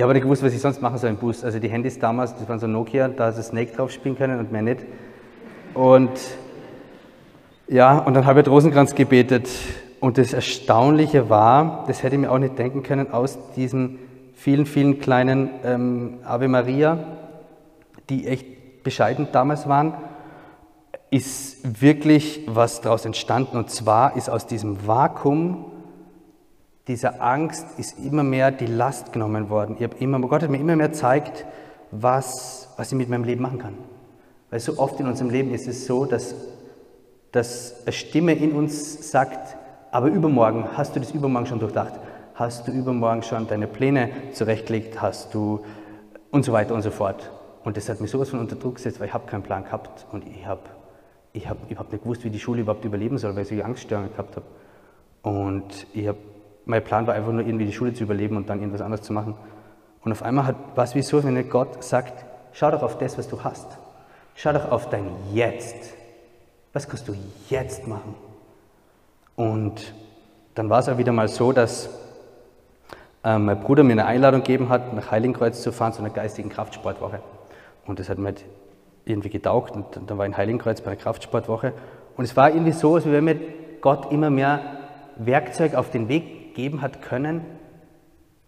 ich 0.02 0.04
habe 0.04 0.16
nicht 0.16 0.24
gewusst, 0.24 0.42
was 0.42 0.52
ich 0.52 0.60
sonst 0.60 0.82
machen 0.82 0.98
soll 0.98 1.12
im 1.12 1.18
Bus. 1.18 1.44
Also 1.44 1.60
die 1.60 1.70
Handys 1.70 2.00
damals, 2.00 2.34
das 2.34 2.50
waren 2.50 2.58
so 2.58 2.66
Nokia, 2.66 3.08
da 3.08 3.26
hast 3.26 3.38
du 3.38 3.44
Snake 3.44 3.72
drauf 3.76 3.92
spielen 3.92 4.18
können 4.18 4.40
und 4.40 4.52
mehr 4.52 4.64
nicht. 4.64 4.80
Und 5.76 6.10
ja, 7.68 8.00
und 8.00 8.16
dann 8.16 8.26
habe 8.26 8.42
ich 8.42 8.48
Rosenkranz 8.48 8.96
gebetet. 8.96 9.48
Und 10.00 10.18
das 10.18 10.34
Erstaunliche 10.34 11.30
war, 11.30 11.84
das 11.86 12.02
hätte 12.02 12.16
ich 12.16 12.22
mir 12.22 12.32
auch 12.32 12.40
nicht 12.40 12.58
denken 12.58 12.82
können, 12.82 13.14
aus 13.14 13.38
diesen 13.56 14.00
vielen, 14.34 14.66
vielen 14.66 15.00
kleinen 15.00 15.52
ähm, 15.64 16.18
Ave 16.24 16.48
Maria, 16.48 16.98
die 18.10 18.26
echt 18.26 18.84
bescheiden 18.84 19.28
damals 19.32 19.70
waren, 19.70 19.94
ist 21.12 21.80
wirklich 21.80 22.42
was 22.48 22.82
daraus 22.82 23.06
entstanden. 23.06 23.56
Und 23.56 23.70
zwar 23.70 24.18
ist 24.18 24.32
aus 24.32 24.48
diesem 24.48 24.88
Vakuum 24.88 25.71
dieser 26.88 27.22
Angst 27.22 27.66
ist 27.78 28.00
immer 28.00 28.24
mehr 28.24 28.52
die 28.52 28.66
Last 28.66 29.14
genommen 29.14 29.50
worden. 29.50 29.78
Ich 29.80 30.02
immer, 30.02 30.20
Gott 30.22 30.44
hat 30.44 30.50
mir 30.50 30.60
immer 30.60 30.76
mehr 30.76 30.90
gezeigt, 30.90 31.46
was, 31.92 32.70
was 32.78 32.92
ich 32.92 32.98
mit 32.98 33.10
meinem 33.10 33.24
Leben 33.24 33.42
machen 33.42 33.60
kann. 33.60 33.78
Weil 34.50 34.60
so 34.60 34.78
oft 34.78 35.00
in 35.00 35.08
unserem 35.08 35.30
Leben 35.30 35.54
ist 35.54 35.68
es 35.68 35.86
so, 35.86 36.06
dass, 36.06 36.36
dass 37.32 37.84
eine 37.84 37.94
Stimme 37.94 38.34
in 38.34 38.54
uns 38.54 39.12
sagt, 39.12 39.58
aber 39.92 40.08
übermorgen, 40.08 40.66
hast 40.76 40.96
du 40.96 41.00
das 41.00 41.12
übermorgen 41.12 41.48
schon 41.48 41.60
durchdacht? 41.60 41.94
Hast 42.34 42.68
du 42.68 42.72
übermorgen 42.72 43.24
schon 43.24 43.48
deine 43.48 43.68
Pläne 43.68 44.10
zurechtgelegt? 44.34 45.02
Hast 45.02 45.34
du 45.34 45.62
und 46.32 46.44
so 46.44 46.54
weiter 46.54 46.74
und 46.74 46.82
so 46.82 46.92
fort. 46.92 47.30
Und 47.64 47.78
das 47.78 47.90
hat 47.90 48.02
mich 48.02 48.10
sowas 48.10 48.30
von 48.30 48.40
unter 48.40 48.56
Druck 48.56 48.76
gesetzt, 48.76 49.00
weil 49.00 49.08
ich 49.08 49.14
habe 49.14 49.28
keinen 49.28 49.44
Plan 49.44 49.64
gehabt 49.64 50.08
und 50.12 50.26
ich 50.26 50.46
habe 50.46 50.62
ich 51.34 51.48
hab 51.48 51.58
überhaupt 51.70 51.94
nicht 51.94 52.04
gewusst, 52.04 52.26
wie 52.26 52.30
die 52.30 52.40
Schule 52.40 52.62
überhaupt 52.62 52.84
überleben 52.84 53.18
soll, 53.18 53.36
weil 53.36 53.44
ich 53.44 53.50
solche 53.50 53.64
Angststörungen 53.64 54.12
gehabt 54.12 54.36
habe. 54.36 54.46
Und 55.22 55.88
ich 55.94 56.08
hab, 56.08 56.18
mein 56.66 56.84
Plan 56.84 57.08
war 57.08 57.16
einfach 57.16 57.32
nur 57.32 57.46
irgendwie 57.46 57.66
die 57.66 57.74
Schule 57.74 57.94
zu 57.94 58.04
überleben 58.04 58.38
und 58.38 58.50
dann 58.50 58.60
irgendwas 58.60 58.82
anderes 58.82 59.02
zu 59.02 59.14
machen. 59.14 59.36
Und 60.04 60.12
auf 60.12 60.24
einmal 60.24 60.56
war 60.76 60.84
es 60.84 60.96
wie 60.96 61.02
so, 61.02 61.24
wenn 61.24 61.50
Gott 61.50 61.84
sagt, 61.84 62.26
schau 62.54 62.72
doch 62.72 62.84
auf 62.84 62.98
das, 62.98 63.18
was 63.18 63.28
du 63.28 63.44
hast. 63.44 63.78
Schau 64.36 64.54
doch 64.54 64.72
auf 64.72 64.90
dein 64.90 65.10
Jetzt. 65.34 65.94
Was 66.74 66.88
kannst 66.88 67.08
du 67.08 67.16
jetzt 67.50 67.88
machen? 67.88 68.16
Und 69.36 69.94
dann 70.56 70.70
war 70.70 70.80
es 70.80 70.90
auch 70.90 70.98
wieder 70.98 71.12
mal 71.12 71.28
so, 71.28 71.52
dass 71.52 71.90
äh, 73.24 73.38
mein 73.38 73.60
Bruder 73.60 73.84
mir 73.84 73.94
eine 73.94 74.06
Einladung 74.06 74.42
gegeben 74.42 74.70
hat, 74.70 74.94
nach 74.94 75.12
Heiligenkreuz 75.12 75.62
zu 75.62 75.72
fahren 75.72 75.94
zu 75.94 76.00
einer 76.00 76.10
geistigen 76.10 76.50
Kraftsportwoche. 76.50 77.22
Und 77.86 78.00
das 78.00 78.10
hat 78.10 78.18
mir 78.18 78.34
irgendwie 79.06 79.30
getaugt 79.30 79.76
und 79.76 79.86
dann 80.08 80.18
war 80.18 80.26
ich 80.26 80.32
in 80.32 80.38
Heiligenkreuz 80.38 80.82
bei 80.82 80.92
einer 80.92 81.00
Kraftsportwoche. 81.00 81.74
Und 82.18 82.24
es 82.24 82.36
war 82.38 82.50
irgendwie 82.50 82.72
so, 82.72 82.96
als 82.96 83.06
wenn 83.06 83.24
mir 83.24 83.38
Gott 83.82 84.12
immer 84.12 84.30
mehr 84.30 84.62
Werkzeug 85.18 85.76
auf 85.76 85.90
den 85.90 86.08
Weg 86.08 86.41
geben 86.54 86.82
hat 86.82 87.02
können, 87.02 87.42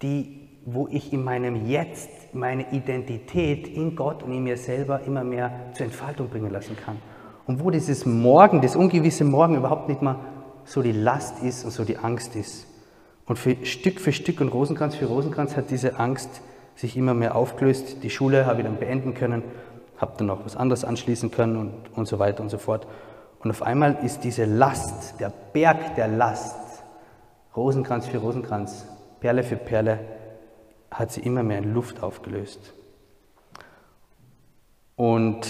die, 0.02 0.50
wo 0.66 0.88
ich 0.90 1.14
in 1.14 1.24
meinem 1.24 1.68
Jetzt 1.68 2.10
meine 2.34 2.72
Identität 2.72 3.68
in 3.68 3.96
Gott 3.96 4.24
und 4.24 4.32
in 4.32 4.44
mir 4.44 4.58
selber 4.58 5.02
immer 5.06 5.24
mehr 5.24 5.52
zur 5.74 5.86
Entfaltung 5.86 6.30
bringen 6.30 6.52
lassen 6.52 6.76
kann. 6.76 6.98
Und 7.46 7.64
wo 7.64 7.70
dieses 7.70 8.06
Morgen, 8.06 8.62
das 8.62 8.76
ungewisse 8.76 9.26
Morgen 9.26 9.56
überhaupt 9.56 9.90
nicht 9.90 10.02
mehr 10.02 10.20
so 10.66 10.82
die 10.82 10.94
Last 10.94 11.44
ist 11.44 11.66
und 11.66 11.72
so 11.72 11.84
die 11.84 11.98
Angst 11.98 12.36
ist. 12.36 12.68
Und 13.26 13.38
für 13.38 13.66
Stück 13.66 14.00
für 14.00 14.12
Stück 14.12 14.42
und 14.42 14.50
Rosenkranz 14.50 14.96
für 14.96 15.06
Rosenkranz 15.06 15.56
hat 15.56 15.70
diese 15.70 16.00
Angst 16.00 16.42
sich 16.76 16.98
immer 16.98 17.14
mehr 17.14 17.36
aufgelöst. 17.36 18.04
Die 18.04 18.10
Schule 18.10 18.46
habe 18.46 18.62
ich 18.62 18.66
dann 18.66 18.78
beenden 18.78 19.14
können, 19.14 19.44
habe 19.98 20.14
dann 20.18 20.28
noch 20.28 20.46
was 20.46 20.56
anderes 20.56 20.84
anschließen 20.84 21.32
können 21.32 21.58
und, 21.58 21.74
und 21.96 22.08
so 22.08 22.20
weiter 22.20 22.42
und 22.42 22.50
so 22.50 22.58
fort. 22.58 22.88
Und 23.44 23.52
auf 23.52 23.62
einmal 23.62 24.00
ist 24.04 24.24
diese 24.24 24.46
Last, 24.46 25.20
der 25.20 25.32
Berg 25.52 25.96
der 25.96 26.08
Last, 26.08 26.56
Rosenkranz 27.56 28.08
für 28.08 28.18
Rosenkranz, 28.18 28.86
Perle 29.20 29.44
für 29.44 29.56
Perle, 29.56 30.00
hat 30.92 31.12
sie 31.12 31.22
immer 31.22 31.44
mehr 31.44 31.60
in 31.60 31.74
Luft 31.74 32.04
aufgelöst. 32.04 32.74
Und 34.96 35.48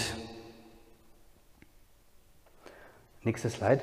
Nächstes 3.24 3.54
Slide. 3.54 3.80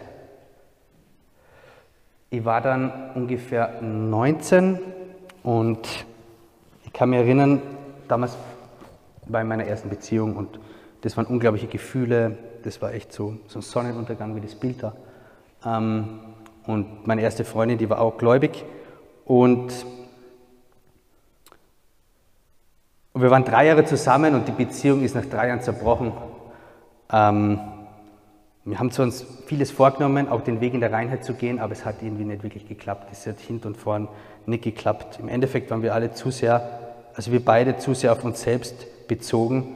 Ich 2.30 2.46
war 2.46 2.62
dann 2.62 2.92
ungefähr 3.16 3.82
19 3.82 4.78
und 5.42 6.06
ich 6.86 6.94
kann 6.94 7.10
mich 7.10 7.18
erinnern, 7.18 7.60
damals 8.08 8.38
bei 9.28 9.44
meiner 9.44 9.66
ersten 9.66 9.90
Beziehung 9.90 10.36
und 10.36 10.60
das 11.02 11.18
waren 11.18 11.26
unglaubliche 11.26 11.66
Gefühle, 11.66 12.38
das 12.64 12.84
war 12.84 12.94
echt 12.94 13.12
so, 13.14 13.38
so 13.48 13.58
ein 13.58 13.62
Sonnenuntergang 13.64 14.36
wie 14.36 14.42
das 14.42 14.54
Bild 14.54 14.84
da. 14.84 14.94
Ähm, 15.66 16.20
und 16.68 17.08
meine 17.08 17.22
erste 17.22 17.44
Freundin, 17.44 17.78
die 17.78 17.90
war 17.90 18.00
auch 18.00 18.18
gläubig 18.18 18.64
und 19.26 19.72
wir 23.14 23.30
waren 23.30 23.44
drei 23.44 23.68
Jahre 23.68 23.86
zusammen 23.86 24.36
und 24.36 24.48
die 24.48 24.52
Beziehung 24.52 25.04
ist 25.04 25.16
nach 25.16 25.26
drei 25.26 25.50
Jahren 25.50 25.62
zerbrochen. 25.62 26.14
Ähm, 27.12 27.60
wir 28.64 28.80
haben 28.80 28.92
zu 28.92 29.02
uns 29.02 29.26
vieles 29.48 29.72
vorgenommen, 29.72 30.30
auch 30.30 30.42
den 30.42 30.62
Weg 30.62 30.74
in 30.74 30.82
der 30.82 30.92
Reinheit 30.92 31.24
zu 31.24 31.34
gehen, 31.34 31.60
aber 31.60 31.74
es 31.74 31.84
hat 31.84 31.96
irgendwie 32.02 32.24
nicht 32.24 32.44
wirklich 32.44 32.68
geklappt. 32.68 33.10
Es 33.12 33.26
hat 33.26 33.40
hinten 33.40 33.68
und 33.68 33.78
vorn 33.78 34.08
nicht 34.46 34.64
geklappt. 34.64 35.20
Im 35.20 35.28
Endeffekt 35.28 35.72
waren 35.72 35.82
wir 35.82 35.94
alle 35.94 36.14
zu 36.14 36.32
sehr, 36.32 36.80
also 37.16 37.32
wir 37.32 37.44
beide 37.44 37.78
zu 37.78 37.94
sehr 37.94 38.12
auf 38.12 38.24
uns 38.24 38.42
selbst 38.42 39.08
bezogen 39.08 39.76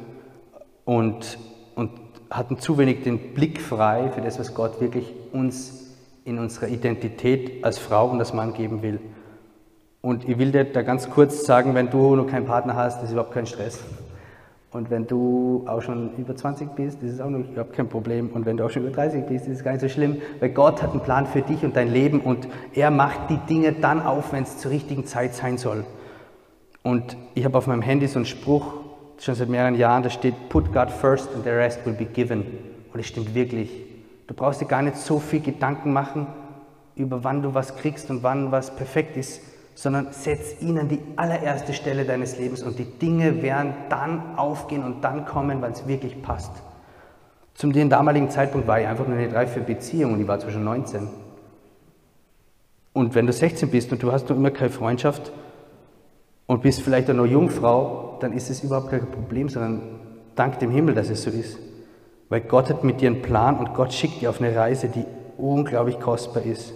und, 0.85 1.39
und 1.75 1.91
hatten 2.29 2.59
zu 2.59 2.77
wenig 2.77 3.03
den 3.03 3.33
Blick 3.33 3.59
frei 3.59 4.11
für 4.13 4.21
das, 4.21 4.39
was 4.39 4.53
Gott 4.53 4.79
wirklich 4.79 5.11
uns 5.33 5.84
in 6.25 6.39
unserer 6.39 6.67
Identität 6.67 7.63
als 7.63 7.77
Frau 7.77 8.09
und 8.09 8.19
als 8.19 8.33
Mann 8.33 8.53
geben 8.53 8.81
will. 8.81 8.99
Und 10.01 10.27
ich 10.27 10.37
will 10.37 10.51
dir 10.51 10.65
da 10.65 10.81
ganz 10.81 11.09
kurz 11.09 11.45
sagen, 11.45 11.73
wenn 11.73 11.89
du 11.89 12.15
noch 12.15 12.27
keinen 12.27 12.45
Partner 12.45 12.75
hast, 12.75 13.01
ist 13.03 13.11
überhaupt 13.11 13.33
kein 13.33 13.45
Stress. 13.45 13.79
Und 14.71 14.89
wenn 14.89 15.07
du 15.07 15.63
auch 15.67 15.81
schon 15.81 16.15
über 16.17 16.35
20 16.35 16.75
bist, 16.75 17.01
ist 17.01 17.21
auch 17.21 17.29
noch 17.29 17.39
überhaupt 17.49 17.73
kein 17.73 17.87
Problem. 17.87 18.29
Und 18.29 18.45
wenn 18.45 18.57
du 18.57 18.65
auch 18.65 18.69
schon 18.69 18.83
über 18.83 18.91
30 18.91 19.25
bist, 19.25 19.47
ist 19.47 19.63
gar 19.63 19.71
nicht 19.71 19.81
so 19.81 19.87
schlimm, 19.87 20.17
weil 20.39 20.49
Gott 20.49 20.83
hat 20.83 20.91
einen 20.91 20.99
Plan 20.99 21.25
für 21.27 21.41
dich 21.41 21.63
und 21.63 21.77
dein 21.77 21.93
Leben 21.93 22.19
und 22.19 22.47
er 22.73 22.91
macht 22.91 23.29
die 23.29 23.37
Dinge 23.37 23.71
dann 23.71 24.01
auf, 24.01 24.33
wenn 24.33 24.43
es 24.43 24.57
zur 24.57 24.71
richtigen 24.71 25.05
Zeit 25.05 25.33
sein 25.33 25.57
soll. 25.57 25.85
Und 26.83 27.15
ich 27.35 27.45
habe 27.45 27.57
auf 27.57 27.67
meinem 27.67 27.81
Handy 27.81 28.07
so 28.07 28.19
einen 28.19 28.25
Spruch, 28.25 28.73
schon 29.17 29.35
seit 29.35 29.47
mehreren 29.47 29.75
Jahren, 29.75 30.03
da 30.03 30.09
steht, 30.09 30.49
put 30.49 30.73
God 30.73 30.91
first 30.91 31.29
and 31.33 31.45
the 31.45 31.51
rest 31.51 31.85
will 31.85 31.93
be 31.93 32.05
given. 32.05 32.45
Und 32.91 32.99
es 32.99 33.07
stimmt 33.07 33.33
wirklich. 33.33 33.94
Du 34.27 34.33
brauchst 34.33 34.61
dir 34.61 34.65
gar 34.65 34.81
nicht 34.81 34.97
so 34.97 35.19
viel 35.19 35.41
Gedanken 35.41 35.93
machen 35.93 36.27
über 36.95 37.23
wann 37.23 37.41
du 37.41 37.53
was 37.53 37.75
kriegst 37.75 38.09
und 38.09 38.23
wann 38.23 38.51
was 38.51 38.75
perfekt 38.75 39.17
ist 39.17 39.41
sondern 39.75 40.07
setz 40.11 40.61
ihn 40.61 40.79
an 40.79 40.87
die 40.87 41.01
allererste 41.17 41.73
Stelle 41.73 42.05
deines 42.05 42.39
Lebens 42.39 42.63
und 42.63 42.79
die 42.79 42.85
Dinge 42.85 43.41
werden 43.43 43.73
dann 43.89 44.37
aufgehen 44.37 44.83
und 44.83 45.03
dann 45.03 45.25
kommen, 45.25 45.61
weil 45.61 45.73
es 45.73 45.85
wirklich 45.85 46.21
passt. 46.21 46.51
Zum 47.53 47.73
den 47.73 47.89
damaligen 47.89 48.29
Zeitpunkt 48.29 48.67
war 48.67 48.79
ich 48.79 48.87
einfach 48.87 49.05
nur 49.05 49.17
eine 49.17 49.33
reife 49.33 49.59
Beziehung 49.59 50.13
und 50.13 50.21
ich 50.21 50.27
war 50.27 50.39
zwischen 50.39 50.63
19. 50.63 51.07
Und 52.93 53.15
wenn 53.15 53.27
du 53.27 53.33
16 53.33 53.69
bist 53.69 53.91
und 53.91 54.01
du 54.01 54.13
hast 54.13 54.29
noch 54.29 54.37
immer 54.37 54.51
keine 54.51 54.69
Freundschaft 54.69 55.33
und 56.47 56.61
bist 56.61 56.81
vielleicht 56.81 57.09
auch 57.09 57.13
noch 57.13 57.25
Jungfrau, 57.25 58.17
dann 58.21 58.31
ist 58.31 58.49
es 58.49 58.63
überhaupt 58.63 58.91
kein 58.91 59.11
Problem, 59.11 59.49
sondern 59.49 59.81
dank 60.35 60.57
dem 60.59 60.71
Himmel, 60.71 60.95
dass 60.95 61.09
es 61.09 61.21
so 61.21 61.29
ist. 61.29 61.59
Weil 62.29 62.41
Gott 62.41 62.69
hat 62.69 62.83
mit 62.83 63.01
dir 63.01 63.09
einen 63.09 63.21
Plan 63.21 63.57
und 63.57 63.73
Gott 63.73 63.93
schickt 63.93 64.21
dir 64.21 64.29
auf 64.29 64.41
eine 64.41 64.55
Reise, 64.55 64.89
die 64.89 65.05
unglaublich 65.37 65.99
kostbar 65.99 66.43
ist. 66.43 66.73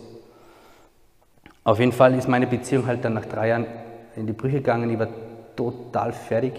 Auf 1.63 1.79
jeden 1.79 1.91
Fall 1.91 2.13
ist 2.15 2.27
meine 2.27 2.47
Beziehung 2.47 2.85
halt 2.87 3.03
dann 3.03 3.13
nach 3.13 3.25
drei 3.25 3.49
Jahren 3.49 3.65
in 4.15 4.27
die 4.27 4.33
Brüche 4.33 4.57
gegangen. 4.57 4.89
Ich 4.89 4.99
war 4.99 5.07
total 5.55 6.11
fertig. 6.13 6.53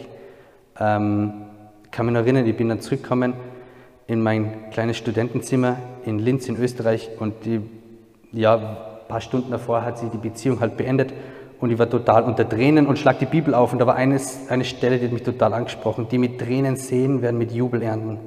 Ähm, 0.79 1.33
kann 1.91 2.07
mich 2.07 2.13
noch 2.13 2.21
erinnern, 2.21 2.47
ich 2.47 2.57
bin 2.57 2.69
dann 2.69 2.81
zurückgekommen 2.81 3.35
in 4.07 4.23
mein 4.23 4.71
kleines 4.71 4.97
Studentenzimmer 4.97 5.77
in 6.05 6.19
Linz 6.19 6.49
in 6.49 6.57
Österreich 6.57 7.11
und 7.19 7.45
die, 7.45 7.61
ja, 8.33 8.57
ein 8.57 9.09
paar 9.09 9.21
Stunden 9.21 9.51
davor 9.51 9.85
hat 9.85 9.99
sie 9.99 10.09
die 10.09 10.19
Beziehung 10.19 10.61
halt 10.61 10.77
beendet 10.77 11.13
und 11.61 11.71
ich 11.71 11.79
war 11.79 11.91
total 11.91 12.25
unter 12.25 12.49
Tränen 12.49 12.87
und 12.87 12.99
schlag 12.99 13.19
die 13.19 13.27
Bibel 13.27 13.55
auf 13.55 13.73
und 13.73 13.79
da 13.79 13.87
war 13.87 13.97
eines, 13.97 14.49
eine 14.49 14.65
Stelle, 14.65 14.99
die 14.99 15.07
hat 15.07 15.13
mich 15.13 15.23
total 15.23 15.53
angesprochen. 15.53 16.09
Die 16.11 16.19
mit 16.19 16.41
Tränen 16.41 16.77
sehen, 16.77 17.21
werden 17.21 17.37
mit 17.37 17.53
Jubel 17.53 17.83
ernten. 17.83 18.19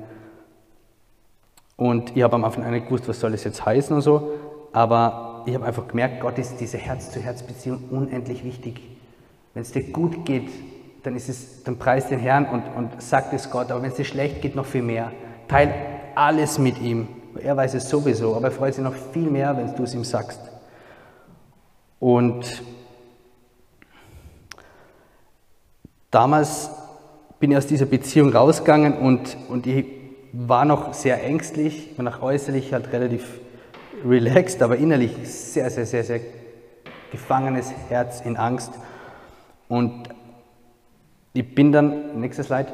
Und 1.84 2.16
ich 2.16 2.24
habe 2.24 2.36
am 2.36 2.46
Anfang 2.46 2.72
nicht 2.72 2.86
gewusst, 2.86 3.10
was 3.10 3.20
soll 3.20 3.34
das 3.34 3.44
jetzt 3.44 3.66
heißen 3.66 3.94
und 3.94 4.02
so, 4.02 4.32
aber 4.72 5.44
ich 5.46 5.54
habe 5.54 5.66
einfach 5.66 5.86
gemerkt, 5.86 6.22
Gott 6.22 6.38
ist 6.38 6.56
diese 6.62 6.78
Herz-zu-Herz-Beziehung 6.78 7.90
unendlich 7.92 8.46
wichtig. 8.46 8.80
Wenn 9.54 9.63
es 9.63 9.74
dir 9.74 9.92
gut 9.92 10.24
geht, 10.24 10.48
dann, 11.04 11.18
ist 11.18 11.28
es, 11.28 11.62
dann 11.63 11.78
preis 11.78 12.08
den 12.08 12.20
Herrn 12.20 12.46
und, 12.46 12.63
und 12.78 13.02
sag 13.02 13.34
es 13.34 13.52
Gott. 13.52 13.70
Aber 13.70 13.82
wenn 13.82 13.90
es 13.90 13.98
dir 13.98 14.06
schlecht 14.06 14.42
geht, 14.42 14.56
noch 14.56 14.66
viel 14.66 14.82
mehr. 14.82 15.12
Teil 15.50 15.74
alles 16.16 16.58
mit 16.58 16.80
ihm. 16.80 17.10
Er 17.36 17.58
weiß 17.58 17.74
es 17.74 17.90
sowieso, 17.90 18.34
aber 18.34 18.46
er 18.46 18.52
freut 18.52 18.75
sich 18.75 18.84
noch 18.86 18.96
viel 19.12 19.30
mehr, 19.30 19.58
wenn 19.58 19.75
du 19.75 19.84
es 19.84 19.94
ihm 19.94 20.06
sagst. 20.06 20.40
Und 22.00 22.63
damals 26.12 26.70
bin 27.42 27.52
ich 27.52 27.58
aus 27.58 27.68
dieser 27.68 27.88
Beziehung 27.88 28.34
rausgegangen 28.34 29.00
und, 29.00 29.36
und 29.50 29.68
ich 29.68 30.02
war 30.34 30.66
noch 30.66 30.94
sehr 30.94 31.24
ängstlich, 31.24 31.92
war 31.96 32.04
nach 32.04 32.22
äußerlich 32.22 32.74
halt 32.74 32.92
relativ 32.92 33.40
relaxed, 34.06 34.62
aber 34.62 34.75
innerlich 34.78 35.12
sehr, 35.24 35.70
sehr, 35.70 35.86
sehr, 35.86 36.04
sehr 36.04 36.20
gefangenes 37.12 37.72
Herz 37.90 38.22
in 38.22 38.36
Angst. 38.36 38.74
Und 39.70 40.10
ich 41.34 41.54
bin 41.54 41.72
dann, 41.72 42.20
nächstes 42.20 42.48
Slide, 42.48 42.74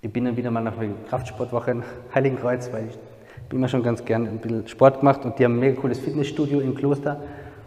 ich 0.00 0.10
bin 0.10 0.24
dann 0.24 0.36
wieder 0.36 0.50
mal 0.50 0.62
nach 0.62 0.76
der 0.78 0.88
Kraftsportwoche 1.08 1.70
in 1.72 1.82
Heiligenkreuz, 2.14 2.72
weil 2.72 2.88
ich 2.88 3.48
bin 3.48 3.58
immer 3.58 3.68
schon 3.68 3.82
ganz 3.82 4.04
gern 4.04 4.26
ein 4.26 4.38
bisschen 4.38 4.66
Sport 4.68 5.00
gemacht 5.00 5.24
und 5.24 5.38
die 5.38 5.44
haben 5.44 5.56
ein 5.56 5.60
mega 5.60 5.80
cooles 5.80 5.98
Fitnessstudio 5.98 6.60
im 6.60 6.74
Kloster 6.74 7.20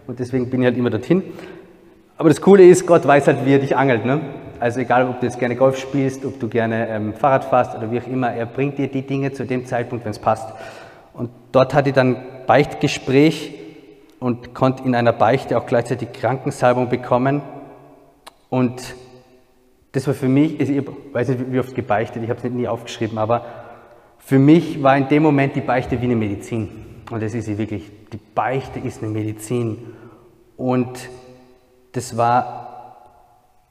und 0.08 0.20
deswegen 0.20 0.50
bin 0.50 0.62
ich 0.62 0.66
halt 0.66 0.78
immer 0.78 0.90
dorthin. 0.90 1.24
Aber 2.18 2.30
das 2.30 2.42
Coole 2.42 2.68
ist, 2.68 2.88
Gott 2.88 3.06
weiß 3.06 3.28
halt, 3.28 3.46
wie 3.46 3.54
er 3.54 3.60
dich 3.60 3.78
angelt. 3.78 4.06
Ne? 4.06 4.22
Also 4.60 4.80
egal, 4.80 5.08
ob 5.08 5.20
du 5.20 5.26
jetzt 5.26 5.40
gerne 5.40 5.56
Golf 5.56 5.78
spielst, 5.78 6.26
ob 6.26 6.40
du 6.40 6.48
gerne 6.48 6.88
ähm, 6.90 7.14
Fahrrad 7.14 7.46
fährst 7.46 7.76
oder 7.76 7.92
wie 7.92 8.00
auch 8.00 8.08
immer, 8.08 8.32
er 8.32 8.46
bringt 8.46 8.78
dir 8.78 8.88
die 8.88 9.04
Dinge 9.04 9.32
zu 9.32 9.46
dem 9.46 9.66
Zeitpunkt, 9.66 10.06
wenn 10.06 10.12
es 10.12 10.20
passt. 10.20 10.50
Und 11.14 11.30
dort 11.52 11.74
hatte 11.74 11.90
ich 11.90 11.96
dann 11.96 12.18
Beichtgespräch 12.48 13.54
und 14.20 14.54
konnte 14.54 14.84
in 14.84 14.96
einer 14.96 15.14
Beichte 15.14 15.58
auch 15.58 15.66
gleichzeitig 15.66 16.12
Krankensalbung 16.12 16.90
bekommen. 16.90 17.42
Und 18.50 18.96
das 19.92 20.08
war 20.08 20.14
für 20.14 20.28
mich, 20.28 20.60
ich 20.60 20.86
weiß 21.14 21.30
nicht, 21.30 21.52
wie 21.52 21.60
oft 21.60 21.74
gebeichtet, 21.74 22.24
ich 22.24 22.30
habe 22.30 22.40
es 22.40 22.52
nie 22.52 22.68
aufgeschrieben, 22.68 23.18
aber 23.18 23.46
für 24.20 24.40
mich 24.40 24.84
war 24.84 24.96
in 24.98 25.08
dem 25.08 25.24
Moment 25.24 25.56
die 25.56 25.62
Beichte 25.62 26.00
wie 26.02 26.06
eine 26.06 26.16
Medizin. 26.16 26.70
Und 27.10 27.24
das 27.24 27.34
ist 27.34 27.46
sie 27.46 27.58
wirklich. 27.58 27.90
Die 28.14 28.20
Beichte 28.36 28.80
ist 28.80 29.02
eine 29.02 29.12
Medizin. 29.12 29.94
Und 30.58 31.10
das 31.94 32.16
war, 32.18 32.98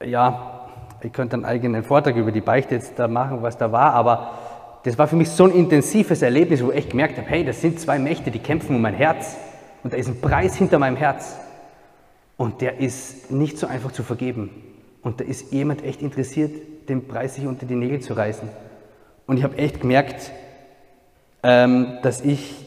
ja, 0.05 0.58
ich 1.03 1.13
könnte 1.13 1.35
einen 1.35 1.45
eigenen 1.45 1.83
Vortrag 1.83 2.15
über 2.15 2.31
die 2.31 2.41
Beichte 2.41 2.75
jetzt 2.75 2.97
da 2.97 3.07
machen, 3.07 3.41
was 3.41 3.57
da 3.57 3.71
war, 3.71 3.93
aber 3.93 4.31
das 4.83 4.97
war 4.97 5.07
für 5.07 5.15
mich 5.15 5.29
so 5.29 5.45
ein 5.45 5.51
intensives 5.51 6.21
Erlebnis, 6.21 6.63
wo 6.63 6.71
ich 6.71 6.77
echt 6.77 6.91
gemerkt 6.91 7.17
habe, 7.17 7.27
hey, 7.27 7.43
das 7.43 7.61
sind 7.61 7.79
zwei 7.79 7.99
Mächte, 7.99 8.31
die 8.31 8.39
kämpfen 8.39 8.75
um 8.75 8.81
mein 8.81 8.93
Herz. 8.93 9.35
Und 9.83 9.93
da 9.93 9.97
ist 9.97 10.07
ein 10.07 10.21
Preis 10.21 10.55
hinter 10.55 10.79
meinem 10.79 10.95
Herz. 10.95 11.37
Und 12.37 12.61
der 12.61 12.79
ist 12.79 13.31
nicht 13.31 13.57
so 13.57 13.67
einfach 13.67 13.91
zu 13.91 14.03
vergeben. 14.03 14.49
Und 15.01 15.19
da 15.19 15.25
ist 15.25 15.51
jemand 15.51 15.83
echt 15.83 16.01
interessiert, 16.01 16.51
den 16.87 17.07
Preis 17.07 17.35
sich 17.35 17.45
unter 17.45 17.65
die 17.65 17.75
Nägel 17.75 17.99
zu 17.99 18.13
reißen. 18.13 18.47
Und 19.25 19.37
ich 19.37 19.43
habe 19.43 19.57
echt 19.57 19.81
gemerkt, 19.81 20.31
ähm, 21.43 21.97
dass 22.01 22.21
ich 22.21 22.65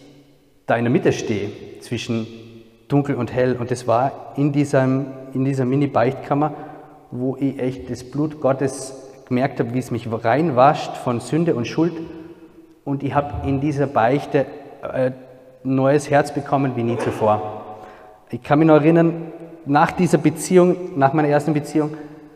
da 0.66 0.76
in 0.76 0.84
der 0.84 0.92
Mitte 0.92 1.12
stehe 1.12 1.50
zwischen 1.80 2.26
dunkel 2.88 3.14
und 3.14 3.32
hell. 3.32 3.56
Und 3.56 3.70
das 3.70 3.86
war 3.86 4.34
in, 4.36 4.52
diesem, 4.52 5.06
in 5.32 5.44
dieser 5.44 5.64
Mini-Beichtkammer, 5.64 6.54
wo 7.12 7.36
ich 7.36 7.58
echt 7.60 7.90
das 7.90 8.02
Blut 8.02 8.40
Gottes 8.40 8.94
gemerkt 9.28 9.60
habe, 9.60 9.72
wie 9.74 9.78
es 9.78 9.90
mich 9.90 10.08
reinwascht 10.10 10.96
von 10.96 11.20
Sünde 11.20 11.54
und 11.54 11.66
Schuld. 11.68 11.92
Und 12.84 13.02
ich 13.02 13.14
habe 13.14 13.46
in 13.46 13.60
dieser 13.60 13.86
Beichte 13.86 14.46
ein 14.82 15.12
äh, 15.12 15.14
neues 15.62 16.10
Herz 16.10 16.34
bekommen 16.34 16.72
wie 16.74 16.82
nie 16.82 16.98
zuvor. 16.98 17.62
Ich 18.30 18.42
kann 18.42 18.58
mich 18.58 18.66
noch 18.66 18.76
erinnern, 18.76 19.30
nach 19.66 19.92
dieser 19.92 20.18
Beziehung, 20.18 20.98
nach 20.98 21.12
meiner 21.12 21.28
ersten 21.28 21.52
Beziehung, 21.52 21.90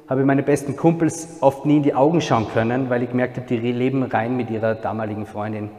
habe 0.09 0.21
ich 0.21 0.27
meine 0.27 0.43
besten 0.43 0.77
Kumpels 0.77 1.39
oft 1.41 1.67
nie 1.67 1.79
in 1.79 1.83
die 1.83 1.95
Augen 1.95 2.21
schauen 2.21 2.47
können, 2.53 2.91
weil 2.91 3.03
ich 3.03 3.11
gemerkt 3.11 3.39
habe, 3.39 3.47
die 3.49 3.57
leben 3.57 4.05
rein 4.05 4.37
mit 4.37 4.51
ihrer 4.51 4.75
damaligen 4.77 5.27
Freundin. 5.27 5.71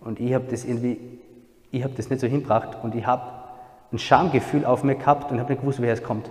Und 0.00 0.18
ich 0.18 0.34
habe 0.34 0.46
das 0.50 0.64
irgendwie, 0.64 0.98
ich 1.70 1.84
habe 1.84 1.92
das 1.96 2.10
nicht 2.10 2.20
so 2.20 2.26
hinbracht 2.26 2.78
und 2.82 2.94
ich 2.94 3.06
habe 3.06 3.22
ein 3.92 3.98
Schamgefühl 3.98 4.64
auf 4.64 4.82
mir 4.82 4.96
gehabt 4.96 5.30
und 5.30 5.38
habe 5.38 5.52
nicht 5.52 5.60
gewusst, 5.60 5.80
woher 5.80 5.92
es 5.92 6.02
kommt. 6.02 6.28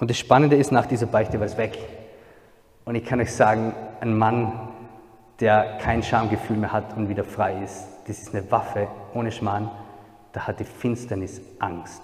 Und 0.00 0.08
das 0.08 0.18
Spannende 0.18 0.56
ist, 0.56 0.72
nach 0.72 0.86
dieser 0.86 1.06
Beichte 1.06 1.38
war 1.38 1.46
es 1.46 1.58
weg. 1.58 1.78
Und 2.86 2.94
ich 2.94 3.04
kann 3.04 3.20
euch 3.20 3.32
sagen, 3.32 3.74
ein 4.00 4.16
Mann, 4.16 4.68
der 5.38 5.78
kein 5.78 6.02
Schamgefühl 6.02 6.56
mehr 6.56 6.72
hat 6.72 6.96
und 6.96 7.08
wieder 7.08 7.22
frei 7.22 7.62
ist, 7.62 7.86
das 8.06 8.18
ist 8.18 8.34
eine 8.34 8.50
Waffe 8.50 8.88
ohne 9.14 9.30
Schmarrn, 9.30 9.70
da 10.32 10.46
hat 10.46 10.58
die 10.58 10.64
Finsternis 10.64 11.42
Angst. 11.58 12.02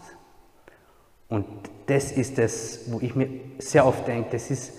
Und 1.29 1.47
das 1.87 2.12
ist 2.12 2.38
es, 2.38 2.93
wo 2.93 3.00
ich 3.00 3.15
mir 3.15 3.29
sehr 3.59 3.87
oft 3.87 4.07
denke, 4.07 4.29
das 4.33 4.50
ist 4.50 4.73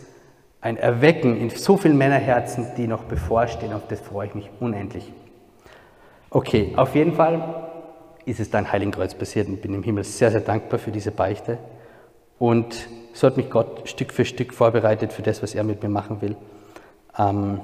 ein 0.61 0.77
Erwecken 0.77 1.37
in 1.37 1.49
so 1.49 1.75
vielen 1.75 1.97
Männerherzen, 1.97 2.67
die 2.77 2.87
noch 2.87 3.03
bevorstehen, 3.03 3.73
auf 3.73 3.87
das 3.87 3.99
freue 3.99 4.27
ich 4.27 4.35
mich 4.35 4.49
unendlich. 4.59 5.11
Okay, 6.29 6.73
auf 6.75 6.93
jeden 6.95 7.13
Fall 7.13 7.67
ist 8.25 8.39
es 8.39 8.49
dann 8.49 8.71
Heiligenkreuz 8.71 9.15
passiert 9.15 9.47
und 9.47 9.61
bin 9.61 9.73
im 9.73 9.83
Himmel 9.83 10.03
sehr, 10.03 10.31
sehr 10.31 10.41
dankbar 10.41 10.79
für 10.79 10.91
diese 10.91 11.11
Beichte. 11.11 11.57
Und 12.39 12.87
so 13.13 13.27
hat 13.27 13.37
mich 13.37 13.49
Gott 13.49 13.89
Stück 13.89 14.13
für 14.13 14.25
Stück 14.25 14.53
vorbereitet 14.53 15.11
für 15.11 15.21
das, 15.23 15.41
was 15.41 15.55
er 15.55 15.63
mit 15.63 15.81
mir 15.81 15.89
machen 15.89 16.21
will. 16.21 16.35
Ähm, 17.17 17.61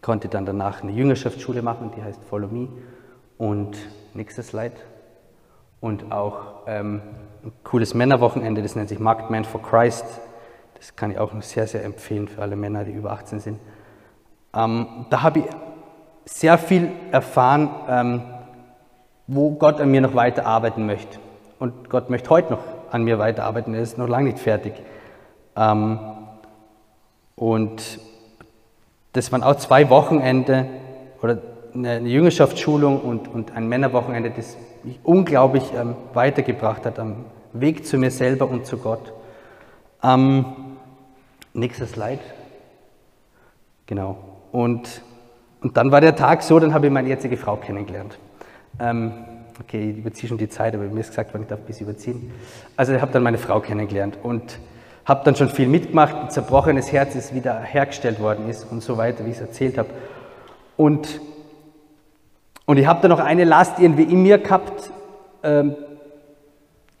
konnte 0.00 0.28
dann 0.28 0.46
danach 0.46 0.82
eine 0.82 0.92
Jüngerschaftsschule 0.92 1.62
machen, 1.62 1.90
die 1.96 2.02
heißt 2.02 2.22
Follow 2.24 2.48
Me. 2.48 2.68
Und 3.38 3.76
nächstes 4.14 4.48
Slide. 4.48 4.76
Und 5.80 6.12
auch 6.12 6.66
ähm, 6.66 7.02
ein 7.44 7.52
cooles 7.64 7.94
Männerwochenende, 7.94 8.62
das 8.62 8.76
nennt 8.76 8.88
sich 8.88 8.98
Marked 8.98 9.30
Man 9.30 9.44
for 9.44 9.62
Christ. 9.62 10.04
Das 10.74 10.96
kann 10.96 11.10
ich 11.10 11.18
auch 11.18 11.32
sehr, 11.40 11.66
sehr 11.66 11.84
empfehlen 11.84 12.28
für 12.28 12.42
alle 12.42 12.56
Männer, 12.56 12.84
die 12.84 12.92
über 12.92 13.12
18 13.12 13.40
sind. 13.40 13.58
Ähm, 14.54 15.06
da 15.10 15.22
habe 15.22 15.40
ich 15.40 15.44
sehr 16.24 16.58
viel 16.58 16.90
erfahren, 17.10 17.70
ähm, 17.88 18.22
wo 19.26 19.52
Gott 19.52 19.80
an 19.80 19.90
mir 19.90 20.00
noch 20.00 20.14
weiter 20.14 20.46
arbeiten 20.46 20.86
möchte. 20.86 21.18
Und 21.58 21.88
Gott 21.88 22.10
möchte 22.10 22.30
heute 22.30 22.52
noch 22.52 22.62
an 22.92 23.04
mir 23.04 23.18
weiterarbeiten, 23.18 23.74
er 23.74 23.80
ist 23.80 23.98
noch 23.98 24.08
lange 24.08 24.26
nicht 24.26 24.38
fertig. 24.38 24.74
Ähm, 25.56 25.98
und 27.34 27.98
das 29.12 29.32
waren 29.32 29.42
auch 29.42 29.56
zwei 29.56 29.88
Wochenende 29.90 30.66
oder 31.22 31.38
eine 31.74 32.00
Jüngerschaftsschulung 32.00 33.00
und, 33.00 33.28
und 33.28 33.56
ein 33.56 33.68
Männerwochenende, 33.68 34.30
das 34.30 34.56
mich 34.82 34.98
unglaublich 35.04 35.64
ähm, 35.74 35.94
weitergebracht 36.12 36.84
hat 36.84 36.98
am 36.98 37.24
Weg 37.52 37.86
zu 37.86 37.96
mir 37.96 38.10
selber 38.10 38.48
und 38.48 38.66
zu 38.66 38.78
Gott. 38.78 39.12
Ähm, 40.02 40.44
nächster 41.54 41.86
Slide. 41.86 42.20
Genau. 43.86 44.18
Und, 44.52 45.02
und 45.62 45.76
dann 45.76 45.92
war 45.92 46.00
der 46.00 46.16
Tag 46.16 46.42
so, 46.42 46.58
dann 46.58 46.74
habe 46.74 46.86
ich 46.86 46.92
meine 46.92 47.08
jetzige 47.08 47.36
Frau 47.36 47.56
kennengelernt. 47.56 48.18
Ähm, 48.78 49.12
okay, 49.62 49.90
ich 49.90 49.98
überziehe 49.98 50.28
schon 50.28 50.38
die 50.38 50.48
Zeit, 50.48 50.74
aber 50.74 50.84
mir 50.84 51.00
ist 51.00 51.10
gesagt 51.10 51.34
ich 51.34 51.46
darf 51.46 51.60
ein 51.60 51.64
bisschen 51.64 51.88
überziehen. 51.88 52.32
Also 52.76 52.92
ich 52.92 53.00
habe 53.00 53.12
dann 53.12 53.22
meine 53.22 53.38
Frau 53.38 53.60
kennengelernt 53.60 54.18
und 54.22 54.58
habe 55.04 55.22
dann 55.24 55.36
schon 55.36 55.48
viel 55.48 55.68
mitgemacht. 55.68 56.14
Ein 56.14 56.30
zerbrochenes 56.30 56.92
Herz 56.92 57.14
ist 57.14 57.34
wieder 57.34 57.60
hergestellt 57.60 58.20
worden 58.20 58.48
ist 58.48 58.70
und 58.70 58.82
so 58.82 58.96
weiter, 58.96 59.24
wie 59.24 59.30
ich 59.30 59.36
es 59.36 59.40
erzählt 59.40 59.78
habe. 59.78 59.88
Und, 60.76 61.20
und 62.66 62.76
ich 62.76 62.86
habe 62.86 63.00
dann 63.02 63.10
noch 63.10 63.20
eine 63.20 63.44
Last 63.44 63.78
irgendwie 63.78 64.04
in 64.04 64.22
mir 64.22 64.38
gehabt, 64.38 64.90
ähm, 65.42 65.76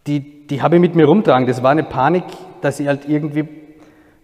die, 0.06 0.46
die 0.46 0.62
habe 0.62 0.76
ich 0.76 0.80
mit 0.80 0.94
mir 0.94 1.06
rumtragen. 1.06 1.46
Das 1.46 1.62
war 1.62 1.70
eine 1.70 1.84
Panik, 1.84 2.24
dass 2.60 2.80
ich 2.80 2.86
halt 2.86 3.08
irgendwie 3.08 3.48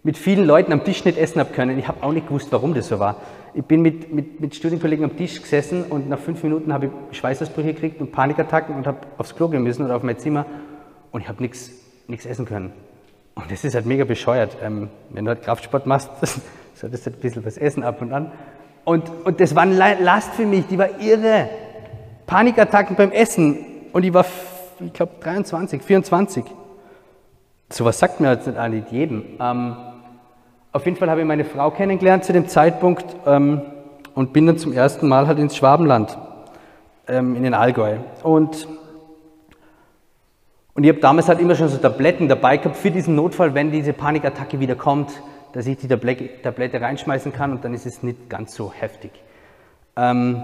mit 0.03 0.17
vielen 0.17 0.45
Leuten 0.45 0.73
am 0.73 0.85
Tisch 0.85 1.05
nicht 1.05 1.19
essen 1.19 1.41
habe 1.41 1.53
können. 1.53 1.79
Ich 1.79 1.89
habe 1.89 2.03
auch 2.03 2.13
nicht 2.13 2.29
gewusst, 2.29 2.49
warum 2.51 2.75
das 2.75 2.89
so 2.89 2.99
war. 2.99 3.17
Ich 3.55 3.65
bin 3.65 3.83
mit, 3.83 4.13
mit, 4.13 4.41
mit 4.41 4.55
Studienkollegen 4.55 5.05
am 5.05 5.17
Tisch 5.17 5.41
gesessen 5.41 5.85
und 5.85 6.09
nach 6.09 6.19
fünf 6.19 6.43
Minuten 6.43 6.73
habe 6.73 6.91
ich 7.11 7.19
Schweißausbrüche 7.19 7.75
gekriegt 7.75 8.01
und 8.01 8.13
Panikattacken 8.13 8.75
und 8.75 8.87
habe 8.87 8.99
aufs 9.17 9.35
Klo 9.35 9.49
gehen 9.49 9.63
müssen 9.63 9.85
oder 9.85 9.97
auf 9.97 10.03
mein 10.03 10.19
Zimmer 10.19 10.47
und 11.11 11.23
ich 11.23 11.29
habe 11.29 11.43
nichts 11.43 11.71
essen 12.09 12.45
können. 12.45 12.73
Und 13.35 13.51
das 13.51 13.65
ist 13.65 13.75
halt 13.75 13.87
mega 13.87 14.05
bescheuert. 14.05 14.57
Ähm, 14.63 14.89
wenn 15.11 15.25
du 15.25 15.31
halt 15.31 15.43
Kraftsport 15.43 15.87
machst, 15.87 16.11
solltest 16.75 17.07
du 17.07 17.11
halt 17.11 17.19
ein 17.19 17.23
bisschen 17.23 17.45
was 17.45 17.57
essen 17.57 17.83
ab 17.85 18.03
und 18.03 18.13
an. 18.13 18.33
Und, 18.85 19.11
und 19.25 19.41
das 19.41 19.55
war 19.55 19.63
eine 19.63 19.75
Last 20.01 20.35
für 20.35 20.47
mich, 20.47 20.67
die 20.67 20.79
war 20.79 21.01
irre. 21.01 21.49
Panikattacken 22.27 22.97
beim 22.97 23.13
Essen 23.13 23.59
und 23.93 24.05
ich 24.05 24.13
war, 24.13 24.25
ich 24.85 24.93
glaube, 24.93 25.13
23, 25.21 25.83
24. 25.83 26.45
Sowas 27.71 27.99
sagt 27.99 28.21
mir 28.21 28.33
jetzt 28.33 28.47
nicht 28.47 28.59
alle 28.59 28.85
jedem. 28.91 29.25
Ähm, 29.41 29.77
auf 30.73 30.85
jeden 30.85 30.97
Fall 30.97 31.11
habe 31.11 31.21
ich 31.21 31.27
meine 31.27 31.45
Frau 31.45 31.71
kennengelernt 31.71 32.25
zu 32.25 32.33
dem 32.33 32.47
Zeitpunkt 32.47 33.05
ähm, 33.27 33.63
und 34.15 34.33
bin 34.33 34.47
dann 34.47 34.59
zum 34.59 34.73
ersten 34.73 35.09
Mal 35.09 35.27
halt 35.27 35.39
ins 35.39 35.57
Schwabenland, 35.57 36.19
ähm, 37.07 37.37
in 37.37 37.43
den 37.43 37.55
Allgäu. 37.55 37.97
Und, 38.23 38.69
und 40.75 40.85
ich 40.85 40.91
habe 40.91 41.01
damals 41.01 41.29
halt 41.29 41.41
immer 41.41 41.55
schon 41.55 41.69
so 41.69 41.79
Tabletten 41.79 42.29
dabei 42.29 42.59
gehabt 42.59 42.77
für 42.77 42.91
diesen 42.91 43.15
Notfall, 43.15 43.55
wenn 43.55 43.71
diese 43.71 43.93
Panikattacke 43.93 44.61
wieder 44.61 44.75
kommt, 44.75 45.11
dass 45.53 45.67
ich 45.67 45.79
die 45.79 45.89
Tablette 45.89 46.81
reinschmeißen 46.81 47.33
kann 47.33 47.53
und 47.53 47.65
dann 47.65 47.73
ist 47.73 47.87
es 47.87 48.03
nicht 48.03 48.29
ganz 48.29 48.55
so 48.55 48.71
heftig. 48.71 49.13
Ähm, 49.97 50.37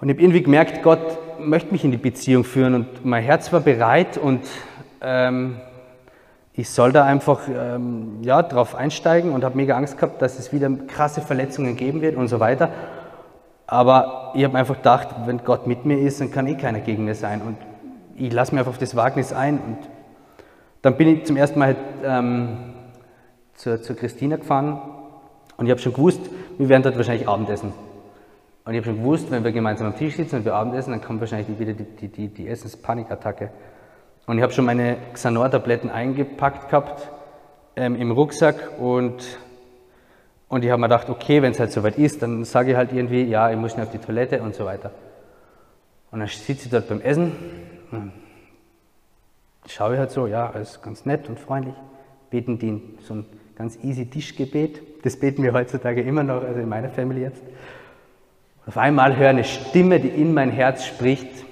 und 0.00 0.08
ich 0.08 0.14
habe 0.14 0.22
irgendwie 0.22 0.42
gemerkt, 0.42 0.82
Gott 0.82 1.00
möchte 1.40 1.72
mich 1.72 1.84
in 1.84 1.90
die 1.90 1.96
Beziehung 1.96 2.44
führen 2.44 2.74
und 2.74 3.04
mein 3.04 3.24
Herz 3.24 3.52
war 3.52 3.60
bereit 3.60 4.16
und 4.16 4.46
ähm, 5.02 5.56
ich 6.60 6.68
soll 6.68 6.92
da 6.92 7.04
einfach 7.04 7.40
ähm, 7.48 8.18
ja, 8.20 8.42
drauf 8.42 8.74
einsteigen 8.74 9.32
und 9.32 9.44
habe 9.44 9.56
mega 9.56 9.76
Angst 9.76 9.96
gehabt, 9.96 10.20
dass 10.20 10.38
es 10.38 10.52
wieder 10.52 10.70
krasse 10.88 11.22
Verletzungen 11.22 11.74
geben 11.74 12.02
wird 12.02 12.16
und 12.16 12.28
so 12.28 12.38
weiter. 12.38 12.68
Aber 13.66 14.32
ich 14.34 14.44
habe 14.44 14.58
einfach 14.58 14.76
gedacht, 14.76 15.08
wenn 15.24 15.38
Gott 15.38 15.66
mit 15.66 15.86
mir 15.86 15.98
ist, 15.98 16.20
dann 16.20 16.30
kann 16.30 16.46
eh 16.46 16.56
keiner 16.56 16.80
gegen 16.80 17.06
mir 17.06 17.14
sein. 17.14 17.40
Und 17.40 17.56
ich 18.14 18.30
lasse 18.30 18.52
mich 18.52 18.58
einfach 18.58 18.72
auf 18.72 18.78
das 18.78 18.94
Wagnis 18.94 19.32
ein. 19.32 19.54
Und 19.54 19.78
dann 20.82 20.96
bin 20.96 21.08
ich 21.08 21.24
zum 21.24 21.38
ersten 21.38 21.58
Mal 21.58 21.76
ähm, 22.04 22.74
zur, 23.54 23.80
zur 23.80 23.96
Christina 23.96 24.36
gefahren 24.36 24.78
und 25.56 25.64
ich 25.64 25.70
habe 25.70 25.80
schon 25.80 25.94
gewusst, 25.94 26.20
wir 26.58 26.68
werden 26.68 26.82
dort 26.82 26.96
wahrscheinlich 26.96 27.26
Abendessen. 27.26 27.72
Und 28.66 28.74
ich 28.74 28.80
habe 28.80 28.84
schon 28.84 28.98
gewusst, 28.98 29.30
wenn 29.30 29.44
wir 29.44 29.52
gemeinsam 29.52 29.86
am 29.86 29.96
Tisch 29.96 30.16
sitzen 30.16 30.36
und 30.36 30.44
wir 30.44 30.54
Abendessen, 30.54 30.90
dann 30.90 31.00
kommt 31.00 31.20
wahrscheinlich 31.20 31.58
wieder 31.58 31.72
die, 31.72 31.84
die, 31.84 32.08
die, 32.08 32.28
die 32.28 32.48
Essenspanikattacke. 32.48 33.50
Und 34.26 34.36
ich 34.36 34.42
habe 34.42 34.52
schon 34.52 34.64
meine 34.64 34.96
Xanor-Tabletten 35.12 35.90
eingepackt 35.90 36.68
gehabt 36.68 37.08
ähm, 37.76 37.96
im 37.96 38.10
Rucksack 38.10 38.78
und, 38.78 39.38
und 40.48 40.64
ich 40.64 40.70
habe 40.70 40.80
mir 40.80 40.88
gedacht, 40.88 41.08
okay, 41.10 41.42
wenn 41.42 41.52
es 41.52 41.60
halt 41.60 41.72
soweit 41.72 41.98
ist, 41.98 42.22
dann 42.22 42.44
sage 42.44 42.72
ich 42.72 42.76
halt 42.76 42.92
irgendwie, 42.92 43.22
ja, 43.24 43.50
ich 43.50 43.56
muss 43.56 43.72
schnell 43.72 43.86
auf 43.86 43.92
die 43.92 43.98
Toilette 43.98 44.42
und 44.42 44.54
so 44.54 44.64
weiter. 44.64 44.90
Und 46.10 46.20
dann 46.20 46.28
sitze 46.28 46.64
ich 46.64 46.70
dort 46.70 46.88
beim 46.88 47.00
Essen, 47.00 47.32
schaue 49.66 49.94
ich 49.94 49.98
halt 49.98 50.10
so, 50.10 50.26
ja, 50.26 50.50
alles 50.50 50.82
ganz 50.82 51.06
nett 51.06 51.28
und 51.28 51.38
freundlich, 51.38 51.74
beten 52.30 52.58
die 52.58 52.82
so 53.02 53.14
ein 53.14 53.26
ganz 53.56 53.78
easy 53.82 54.06
Tischgebet. 54.06 55.04
Das 55.04 55.18
beten 55.18 55.42
wir 55.42 55.52
heutzutage 55.52 56.02
immer 56.02 56.22
noch, 56.22 56.42
also 56.42 56.60
in 56.60 56.68
meiner 56.68 56.90
Familie 56.90 57.24
jetzt. 57.24 57.42
Und 57.42 58.68
auf 58.68 58.76
einmal 58.76 59.16
höre 59.16 59.28
eine 59.28 59.44
Stimme, 59.44 60.00
die 60.00 60.08
in 60.08 60.34
mein 60.34 60.50
Herz 60.50 60.84
spricht, 60.84 61.44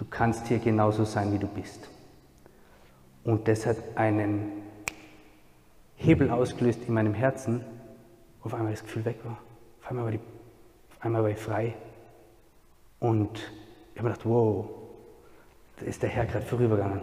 Du 0.00 0.06
kannst 0.08 0.46
hier 0.46 0.58
genauso 0.58 1.04
sein, 1.04 1.30
wie 1.30 1.38
du 1.38 1.46
bist. 1.46 1.86
Und 3.22 3.46
das 3.48 3.66
hat 3.66 3.76
einen 3.96 4.50
Hebel 5.96 6.30
ausgelöst 6.30 6.80
in 6.88 6.94
meinem 6.94 7.12
Herzen, 7.12 7.62
wo 8.40 8.46
auf 8.46 8.54
einmal 8.54 8.72
das 8.72 8.82
Gefühl 8.82 9.04
weg 9.04 9.18
war. 9.24 9.36
Auf 9.82 9.90
einmal 9.90 10.06
war, 10.06 10.12
die, 10.12 10.20
auf 10.90 11.04
einmal 11.04 11.22
war 11.22 11.28
ich 11.28 11.38
frei. 11.38 11.74
Und 12.98 13.40
ich 13.92 13.98
habe 13.98 14.08
mir 14.08 14.14
gedacht, 14.14 14.24
wow, 14.24 14.70
da 15.78 15.84
ist 15.84 16.02
der 16.02 16.08
Herr 16.08 16.24
gerade 16.24 16.46
vorübergegangen. 16.46 17.00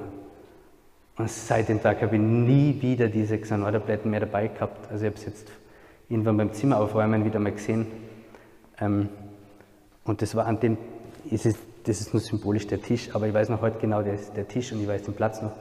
Und 1.17 1.29
seit 1.29 1.69
dem 1.69 1.79
Tag 1.79 2.01
habe 2.01 2.15
ich 2.15 2.21
nie 2.21 2.81
wieder 2.81 3.09
diese 3.09 3.37
Xanor-Tabletten 3.37 4.09
mehr 4.09 4.21
dabei 4.21 4.47
gehabt. 4.47 4.91
Also 4.91 5.05
ich 5.05 5.11
habe 5.11 5.19
es 5.19 5.25
jetzt 5.25 5.51
irgendwann 6.09 6.37
beim 6.37 6.51
Zimmer 6.51 6.79
aufräumen 6.79 7.25
wieder 7.25 7.37
mal 7.37 7.51
gesehen. 7.51 7.85
Ähm, 8.79 9.09
und 10.03 10.23
das 10.23 10.33
war 10.33 10.47
an 10.47 10.59
dem, 10.59 10.79
es 11.29 11.45
das 11.87 12.01
ist 12.01 12.13
nur 12.13 12.19
symbolisch 12.19 12.67
der 12.67 12.81
Tisch, 12.81 13.09
aber 13.13 13.27
ich 13.27 13.33
weiß 13.33 13.49
noch 13.49 13.61
heute 13.61 13.79
genau, 13.79 14.01
der, 14.01 14.15
der 14.35 14.47
Tisch 14.47 14.73
und 14.73 14.81
ich 14.81 14.87
weiß 14.87 15.03
den 15.03 15.13
Platz 15.13 15.41
noch 15.41 15.53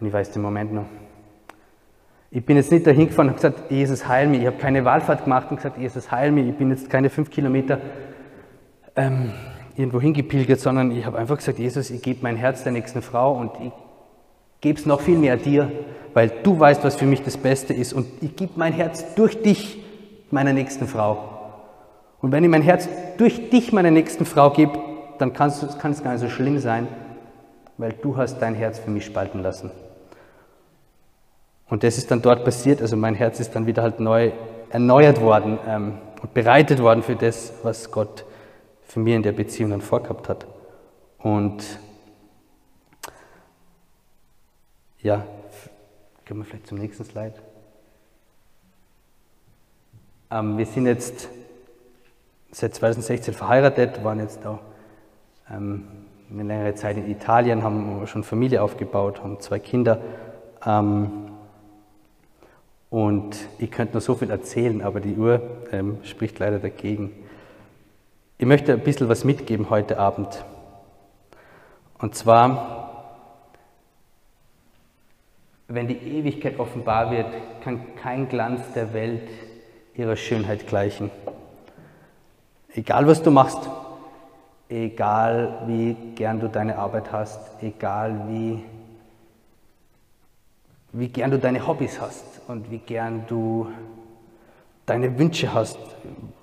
und 0.00 0.06
ich 0.06 0.12
weiß 0.12 0.30
den 0.30 0.42
Moment 0.42 0.72
noch. 0.72 0.86
Ich 2.30 2.44
bin 2.44 2.56
jetzt 2.56 2.70
nicht 2.70 2.86
dahin 2.86 3.08
gefahren 3.08 3.28
und 3.28 3.34
habe 3.34 3.54
gesagt, 3.54 3.70
Jesus 3.70 4.06
heil 4.06 4.28
mich. 4.28 4.40
Ich 4.40 4.46
habe 4.46 4.56
keine 4.56 4.84
Wahlfahrt 4.84 5.24
gemacht 5.24 5.50
und 5.50 5.56
gesagt, 5.56 5.78
Jesus 5.78 6.10
heil 6.10 6.32
mich. 6.32 6.48
Ich 6.48 6.56
bin 6.56 6.70
jetzt 6.70 6.90
keine 6.90 7.10
fünf 7.10 7.30
Kilometer 7.30 7.80
ähm, 8.96 9.32
irgendwo 9.76 10.00
hingepilgert, 10.00 10.60
sondern 10.60 10.90
ich 10.92 11.04
habe 11.06 11.18
einfach 11.18 11.36
gesagt, 11.36 11.58
Jesus, 11.58 11.90
ich 11.90 12.02
gebe 12.02 12.20
mein 12.22 12.36
Herz 12.36 12.62
der 12.62 12.72
nächsten 12.72 13.02
Frau 13.02 13.36
und 13.36 13.52
ich 13.60 13.72
gebe 14.60 14.78
es 14.78 14.86
noch 14.86 15.00
viel 15.00 15.18
mehr 15.18 15.36
dir, 15.36 15.70
weil 16.12 16.30
du 16.42 16.58
weißt, 16.58 16.84
was 16.84 16.94
für 16.94 17.06
mich 17.06 17.22
das 17.22 17.36
Beste 17.36 17.74
ist 17.74 17.92
und 17.92 18.06
ich 18.20 18.36
gebe 18.36 18.52
mein 18.56 18.72
Herz 18.72 19.14
durch 19.16 19.42
dich 19.42 19.82
meiner 20.30 20.52
nächsten 20.52 20.86
Frau. 20.86 21.30
Und 22.20 22.32
wenn 22.32 22.44
ich 22.44 22.50
mein 22.50 22.62
Herz 22.62 22.88
durch 23.18 23.50
dich 23.50 23.72
meiner 23.72 23.90
nächsten 23.90 24.24
Frau 24.24 24.50
gebe, 24.50 24.93
dann 25.18 25.32
kann 25.32 25.48
es 25.48 26.02
gar 26.02 26.12
nicht 26.12 26.20
so 26.20 26.28
schlimm 26.28 26.58
sein, 26.58 26.88
weil 27.76 27.92
du 27.92 28.16
hast 28.16 28.38
dein 28.38 28.54
Herz 28.54 28.78
für 28.78 28.90
mich 28.90 29.04
spalten 29.04 29.42
lassen. 29.42 29.70
Und 31.68 31.82
das 31.82 31.98
ist 31.98 32.10
dann 32.10 32.22
dort 32.22 32.44
passiert, 32.44 32.80
also 32.80 32.96
mein 32.96 33.14
Herz 33.14 33.40
ist 33.40 33.54
dann 33.54 33.66
wieder 33.66 33.82
halt 33.82 34.00
neu 34.00 34.32
erneuert 34.70 35.20
worden 35.20 35.58
ähm, 35.66 35.98
und 36.22 36.34
bereitet 36.34 36.80
worden 36.80 37.02
für 37.02 37.16
das, 37.16 37.52
was 37.62 37.90
Gott 37.90 38.24
für 38.82 39.00
mich 39.00 39.14
in 39.14 39.22
der 39.22 39.32
Beziehung 39.32 39.70
dann 39.70 39.80
vorgehabt 39.80 40.28
hat. 40.28 40.46
Und 41.18 41.62
ja, 45.00 45.24
kommen 46.26 46.40
wir 46.40 46.44
vielleicht 46.44 46.66
zum 46.66 46.78
nächsten 46.78 47.04
Slide. 47.04 47.34
Ähm, 50.30 50.58
wir 50.58 50.66
sind 50.66 50.86
jetzt 50.86 51.28
seit 52.50 52.74
2016 52.74 53.34
verheiratet, 53.34 54.04
waren 54.04 54.20
jetzt 54.20 54.40
da 54.44 54.60
ähm, 55.50 55.84
eine 56.30 56.42
längere 56.42 56.74
Zeit 56.74 56.96
in 56.96 57.10
Italien, 57.10 57.62
haben 57.62 58.06
schon 58.06 58.24
Familie 58.24 58.62
aufgebaut, 58.62 59.22
haben 59.22 59.40
zwei 59.40 59.58
Kinder. 59.58 60.00
Ähm, 60.64 61.30
und 62.90 63.36
ich 63.58 63.70
könnte 63.70 63.94
noch 63.94 64.00
so 64.00 64.14
viel 64.14 64.30
erzählen, 64.30 64.82
aber 64.82 65.00
die 65.00 65.16
Uhr 65.16 65.42
ähm, 65.72 65.98
spricht 66.04 66.38
leider 66.38 66.58
dagegen. 66.58 67.12
Ich 68.38 68.46
möchte 68.46 68.72
ein 68.72 68.80
bisschen 68.80 69.08
was 69.08 69.24
mitgeben 69.24 69.70
heute 69.70 69.98
Abend. 69.98 70.44
Und 71.98 72.14
zwar, 72.14 73.20
wenn 75.68 75.88
die 75.88 75.96
Ewigkeit 75.96 76.58
offenbar 76.58 77.10
wird, 77.10 77.26
kann 77.62 77.80
kein 77.96 78.28
Glanz 78.28 78.60
der 78.74 78.92
Welt 78.92 79.28
ihrer 79.94 80.16
Schönheit 80.16 80.66
gleichen. 80.66 81.10
Egal 82.74 83.06
was 83.06 83.22
du 83.22 83.30
machst, 83.30 83.70
egal 84.68 85.64
wie 85.66 85.94
gern 86.14 86.40
du 86.40 86.48
deine 86.48 86.78
Arbeit 86.78 87.12
hast, 87.12 87.40
egal 87.62 88.28
wie, 88.28 88.64
wie 90.92 91.08
gern 91.08 91.30
du 91.30 91.38
deine 91.38 91.66
Hobbys 91.66 92.00
hast 92.00 92.24
und 92.48 92.70
wie 92.70 92.78
gern 92.78 93.24
du 93.26 93.68
deine 94.86 95.18
Wünsche 95.18 95.52
hast, 95.52 95.78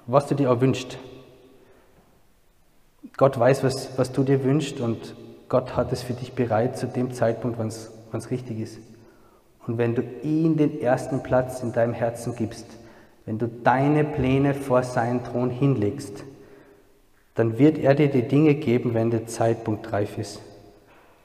was 0.08 0.28
du 0.28 0.36
dir 0.36 0.52
auch 0.52 0.62
wünschst. 0.62 0.98
Gott 3.18 3.38
weiß, 3.38 3.64
was, 3.64 3.98
was 3.98 4.12
du 4.12 4.24
dir 4.24 4.44
wünschst 4.44 4.80
und 4.80 5.16
Gott 5.50 5.76
hat 5.76 5.92
es 5.92 6.02
für 6.02 6.14
dich 6.14 6.34
bereit 6.34 6.78
zu 6.78 6.88
dem 6.88 7.12
Zeitpunkt, 7.14 7.60
wann 7.60 7.68
es 7.68 8.32
richtig 8.32 8.60
ist. 8.60 8.80
Und 9.68 9.78
wenn 9.78 9.96
du 9.96 10.02
ihm 10.24 10.58
den 10.58 10.82
ersten 10.82 11.22
Platz 11.22 11.62
in 11.62 11.72
deinem 11.74 11.94
Herzen 11.94 12.36
gibst, 12.36 12.66
wenn 13.26 13.38
du 13.38 13.48
deine 13.48 14.04
Pläne 14.04 14.54
vor 14.54 14.84
seinen 14.84 15.24
Thron 15.24 15.50
hinlegst, 15.50 16.24
dann 17.42 17.58
wird 17.58 17.80
er 17.80 17.96
dir 17.96 18.08
die 18.08 18.28
Dinge 18.28 18.54
geben, 18.54 18.94
wenn 18.94 19.10
der 19.10 19.26
Zeitpunkt 19.26 19.92
reif 19.92 20.20
ist. 20.20 20.40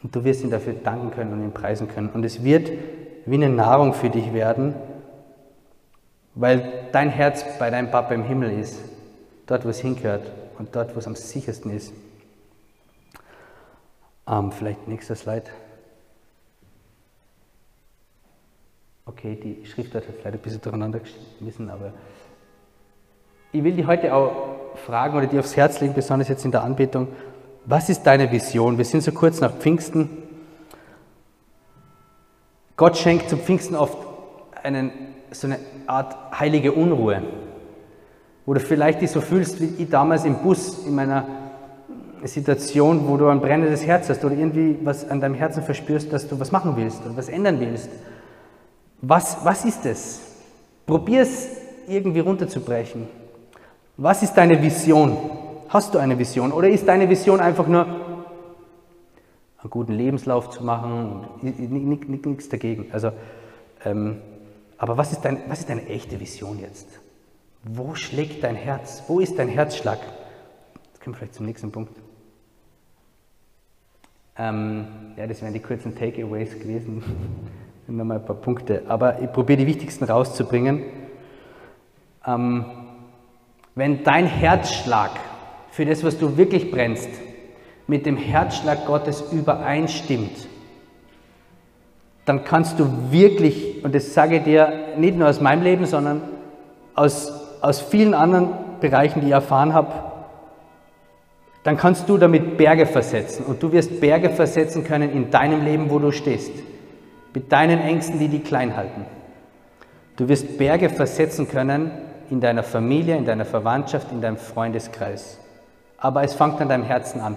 Und 0.02 0.16
du 0.16 0.24
wirst 0.24 0.42
ihn 0.42 0.50
dafür 0.50 0.72
danken 0.72 1.10
können 1.10 1.30
und 1.34 1.42
ihn 1.42 1.52
preisen 1.52 1.88
können. 1.88 2.08
Und 2.08 2.24
es 2.24 2.42
wird 2.42 2.70
wie 3.26 3.34
eine 3.34 3.50
Nahrung 3.50 3.92
für 3.92 4.08
dich 4.08 4.32
werden, 4.32 4.74
weil 6.34 6.88
dein 6.90 7.10
Herz 7.10 7.44
bei 7.58 7.68
deinem 7.68 7.90
Papa 7.90 8.14
im 8.14 8.24
Himmel 8.24 8.58
ist, 8.58 8.80
dort 9.46 9.66
wo 9.66 9.68
es 9.68 9.80
hingehört 9.80 10.32
und 10.58 10.74
dort 10.74 10.94
wo 10.94 11.00
es 11.00 11.06
am 11.06 11.16
sichersten 11.16 11.70
ist. 11.70 11.92
Ähm, 14.26 14.52
vielleicht 14.52 14.88
nächster 14.88 15.16
Slide. 15.16 15.50
Okay, 19.04 19.36
die 19.36 19.66
Schriftart 19.66 20.08
hat 20.08 20.14
vielleicht 20.14 20.36
ein 20.36 20.40
bisschen 20.40 20.62
durcheinander 20.62 21.00
geschmissen, 21.00 21.68
aber 21.68 21.92
ich 23.52 23.62
will 23.62 23.74
dich 23.74 23.86
heute 23.86 24.14
auch 24.14 24.65
fragen 24.76 25.16
oder 25.16 25.26
dir 25.26 25.40
aufs 25.40 25.56
Herz 25.56 25.80
legen, 25.80 25.94
besonders 25.94 26.28
jetzt 26.28 26.44
in 26.44 26.52
der 26.52 26.62
Anbetung, 26.62 27.08
was 27.64 27.88
ist 27.88 28.02
deine 28.04 28.30
Vision? 28.30 28.78
Wir 28.78 28.84
sind 28.84 29.02
so 29.02 29.12
kurz 29.12 29.40
nach 29.40 29.52
Pfingsten. 29.52 30.08
Gott 32.76 32.96
schenkt 32.96 33.28
zum 33.28 33.40
Pfingsten 33.40 33.74
oft 33.74 33.96
einen, 34.62 34.92
so 35.32 35.46
eine 35.46 35.58
Art 35.86 36.38
heilige 36.38 36.72
Unruhe, 36.72 37.22
wo 38.44 38.54
du 38.54 38.60
vielleicht 38.60 39.00
dich 39.00 39.10
so 39.10 39.20
fühlst 39.20 39.60
wie 39.60 39.82
ich 39.82 39.90
damals 39.90 40.24
im 40.24 40.36
Bus 40.36 40.86
in 40.86 40.94
meiner 40.94 41.26
Situation, 42.24 43.08
wo 43.08 43.16
du 43.16 43.28
ein 43.28 43.40
brennendes 43.40 43.84
Herz 43.84 44.08
hast 44.08 44.24
oder 44.24 44.34
irgendwie 44.34 44.78
was 44.82 45.08
an 45.08 45.20
deinem 45.20 45.34
Herzen 45.34 45.62
verspürst, 45.62 46.12
dass 46.12 46.28
du 46.28 46.38
was 46.38 46.52
machen 46.52 46.74
willst 46.76 47.04
oder 47.04 47.16
was 47.16 47.28
ändern 47.28 47.60
willst. 47.60 47.88
Was, 49.02 49.44
was 49.44 49.64
ist 49.64 49.84
es? 49.86 50.20
Probier 50.86 51.22
es 51.22 51.48
irgendwie 51.88 52.20
runterzubrechen. 52.20 53.08
Was 53.96 54.22
ist 54.22 54.34
deine 54.34 54.60
Vision? 54.62 55.16
Hast 55.68 55.94
du 55.94 55.98
eine 55.98 56.18
Vision? 56.18 56.52
Oder 56.52 56.68
ist 56.68 56.86
deine 56.86 57.08
Vision 57.08 57.40
einfach 57.40 57.66
nur, 57.66 57.86
einen 57.86 59.70
guten 59.70 59.92
Lebenslauf 59.92 60.50
zu 60.50 60.62
machen? 60.62 61.26
Nichts 61.40 62.48
dagegen. 62.48 62.92
Also, 62.92 63.12
ähm, 63.84 64.18
aber 64.78 64.98
was 64.98 65.12
ist, 65.12 65.22
dein, 65.22 65.40
was 65.48 65.60
ist 65.60 65.70
deine 65.70 65.86
echte 65.86 66.20
Vision 66.20 66.60
jetzt? 66.60 67.00
Wo 67.64 67.94
schlägt 67.94 68.44
dein 68.44 68.54
Herz? 68.54 69.02
Wo 69.08 69.18
ist 69.18 69.38
dein 69.38 69.48
Herzschlag? 69.48 69.98
Jetzt 70.92 71.02
kommen 71.02 71.14
wir 71.14 71.18
vielleicht 71.18 71.34
zum 71.34 71.46
nächsten 71.46 71.72
Punkt. 71.72 71.96
Ähm, 74.38 74.86
ja, 75.16 75.26
das 75.26 75.40
wären 75.40 75.54
die 75.54 75.60
kurzen 75.60 75.96
Takeaways 75.96 76.58
gewesen. 76.58 77.02
Nochmal 77.86 78.18
ein 78.18 78.26
paar 78.26 78.36
Punkte. 78.36 78.82
Aber 78.88 79.22
ich 79.22 79.32
probiere 79.32 79.60
die 79.60 79.66
wichtigsten 79.66 80.04
rauszubringen. 80.04 80.82
Ähm, 82.26 82.85
wenn 83.76 84.02
dein 84.02 84.26
Herzschlag 84.26 85.10
für 85.70 85.84
das, 85.84 86.02
was 86.02 86.18
du 86.18 86.36
wirklich 86.36 86.70
brennst, 86.70 87.10
mit 87.86 88.06
dem 88.06 88.16
Herzschlag 88.16 88.86
Gottes 88.86 89.22
übereinstimmt, 89.30 90.48
dann 92.24 92.42
kannst 92.42 92.80
du 92.80 93.12
wirklich, 93.12 93.84
und 93.84 93.94
das 93.94 94.12
sage 94.12 94.38
ich 94.38 94.42
dir 94.42 94.72
nicht 94.96 95.16
nur 95.16 95.28
aus 95.28 95.40
meinem 95.40 95.62
Leben, 95.62 95.86
sondern 95.86 96.22
aus, 96.94 97.30
aus 97.60 97.80
vielen 97.80 98.14
anderen 98.14 98.48
Bereichen, 98.80 99.20
die 99.20 99.26
ich 99.26 99.32
erfahren 99.32 99.74
habe, 99.74 99.92
dann 101.62 101.76
kannst 101.76 102.08
du 102.08 102.16
damit 102.16 102.56
Berge 102.56 102.86
versetzen. 102.86 103.44
Und 103.44 103.62
du 103.62 103.70
wirst 103.72 104.00
Berge 104.00 104.30
versetzen 104.30 104.84
können 104.84 105.12
in 105.12 105.30
deinem 105.30 105.64
Leben, 105.64 105.90
wo 105.90 105.98
du 105.98 106.10
stehst 106.10 106.52
mit 107.34 107.52
deinen 107.52 107.80
Ängsten, 107.80 108.18
die 108.18 108.28
dich 108.28 108.44
klein 108.44 108.74
halten. 108.74 109.04
Du 110.16 110.26
wirst 110.28 110.56
Berge 110.56 110.88
versetzen 110.88 111.46
können 111.46 111.90
in 112.30 112.40
deiner 112.40 112.62
Familie, 112.62 113.16
in 113.16 113.24
deiner 113.24 113.44
Verwandtschaft, 113.44 114.12
in 114.12 114.20
deinem 114.20 114.36
Freundeskreis. 114.36 115.38
Aber 115.98 116.22
es 116.22 116.34
fängt 116.34 116.60
an 116.60 116.68
deinem 116.68 116.84
Herzen 116.84 117.20
an, 117.20 117.36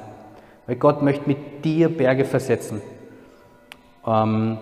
weil 0.67 0.75
Gott 0.75 1.01
möchte 1.01 1.27
mit 1.27 1.63
dir 1.63 1.89
Berge 1.89 2.25
versetzen. 2.25 2.81
Ähm, 4.05 4.57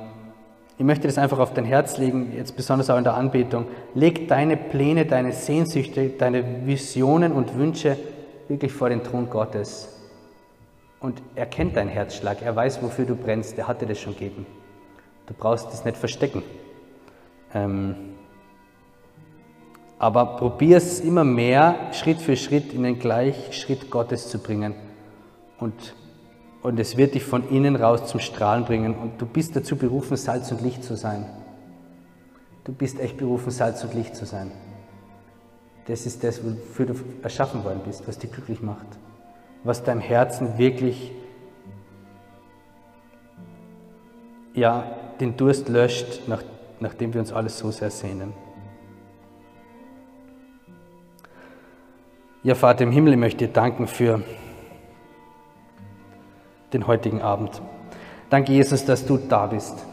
ich 0.77 0.85
möchte 0.85 1.07
das 1.07 1.17
einfach 1.17 1.39
auf 1.39 1.53
dein 1.53 1.65
Herz 1.65 1.97
legen, 1.97 2.33
jetzt 2.35 2.55
besonders 2.55 2.89
auch 2.89 2.97
in 2.97 3.03
der 3.03 3.15
Anbetung. 3.15 3.65
Leg 3.95 4.27
deine 4.27 4.57
Pläne, 4.57 5.07
deine 5.07 5.31
Sehnsüchte, 5.31 6.09
deine 6.09 6.67
Visionen 6.67 7.31
und 7.31 7.55
Wünsche 7.57 7.97
wirklich 8.47 8.71
vor 8.71 8.89
den 8.89 9.03
Thron 9.03 9.29
Gottes. 9.29 9.97
Und 10.99 11.21
er 11.35 11.45
kennt 11.45 11.75
deinen 11.75 11.89
Herzschlag, 11.89 12.41
er 12.41 12.55
weiß, 12.55 12.81
wofür 12.81 13.05
du 13.05 13.15
brennst, 13.15 13.57
er 13.57 13.67
hat 13.67 13.81
dir 13.81 13.87
das 13.87 13.99
schon 13.99 14.13
gegeben. 14.13 14.45
Du 15.25 15.33
brauchst 15.33 15.73
es 15.73 15.83
nicht 15.83 15.97
verstecken. 15.97 16.43
Ähm, 17.53 18.06
aber 19.99 20.37
probier 20.37 20.77
es 20.77 20.99
immer 20.99 21.23
mehr, 21.23 21.75
Schritt 21.91 22.21
für 22.21 22.35
Schritt 22.35 22.73
in 22.73 22.83
den 22.83 22.99
Gleichschritt 22.99 23.89
Gottes 23.89 24.29
zu 24.29 24.37
bringen. 24.37 24.75
Und, 25.59 25.95
und 26.61 26.79
es 26.79 26.97
wird 26.97 27.15
dich 27.15 27.23
von 27.23 27.49
innen 27.49 27.75
raus 27.75 28.05
zum 28.05 28.19
Strahlen 28.19 28.65
bringen. 28.65 28.95
Und 28.95 29.19
du 29.19 29.25
bist 29.25 29.55
dazu 29.55 29.75
berufen, 29.75 30.15
Salz 30.15 30.51
und 30.51 30.61
Licht 30.61 30.83
zu 30.83 30.95
sein. 30.95 31.25
Du 32.63 32.73
bist 32.73 32.99
echt 32.99 33.17
berufen, 33.17 33.49
Salz 33.49 33.83
und 33.83 33.93
Licht 33.95 34.15
zu 34.15 34.25
sein. 34.25 34.51
Das 35.87 36.05
ist 36.05 36.23
das, 36.23 36.41
wofür 36.43 36.85
du 36.85 36.93
erschaffen 37.23 37.63
worden 37.63 37.81
bist, 37.83 38.07
was 38.07 38.19
dich 38.19 38.31
glücklich 38.31 38.61
macht. 38.61 38.85
Was 39.63 39.83
deinem 39.83 40.01
Herzen 40.01 40.57
wirklich 40.57 41.11
ja, 44.53 44.83
den 45.19 45.37
Durst 45.37 45.69
löscht, 45.69 46.27
nach, 46.27 46.43
nachdem 46.79 47.13
wir 47.13 47.21
uns 47.21 47.31
alles 47.31 47.57
so 47.57 47.71
sehr 47.71 47.89
sehnen. 47.89 48.33
Ja, 52.47 52.55
Vater 52.55 52.85
im 52.85 52.93
Himmel, 52.93 53.11
ich 53.11 53.19
möchte 53.19 53.45
dir 53.45 53.51
danken 53.51 53.87
für 53.87 54.21
den 56.71 56.87
heutigen 56.87 57.21
Abend. 57.21 57.61
Danke, 58.29 58.53
Jesus, 58.53 58.85
dass 58.85 59.05
du 59.05 59.17
da 59.17 59.47
bist. 59.47 59.85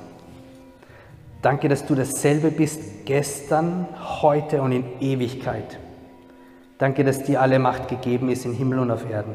Danke, 1.42 1.68
dass 1.68 1.84
du 1.84 1.96
dasselbe 1.96 2.52
bist 2.52 3.06
gestern, 3.06 3.88
heute 4.22 4.62
und 4.62 4.70
in 4.70 4.84
Ewigkeit. 5.00 5.80
Danke, 6.78 7.02
dass 7.02 7.24
dir 7.24 7.42
alle 7.42 7.58
Macht 7.58 7.88
gegeben 7.88 8.28
ist 8.28 8.44
in 8.44 8.52
Himmel 8.52 8.78
und 8.78 8.92
auf 8.92 9.10
Erden. 9.10 9.34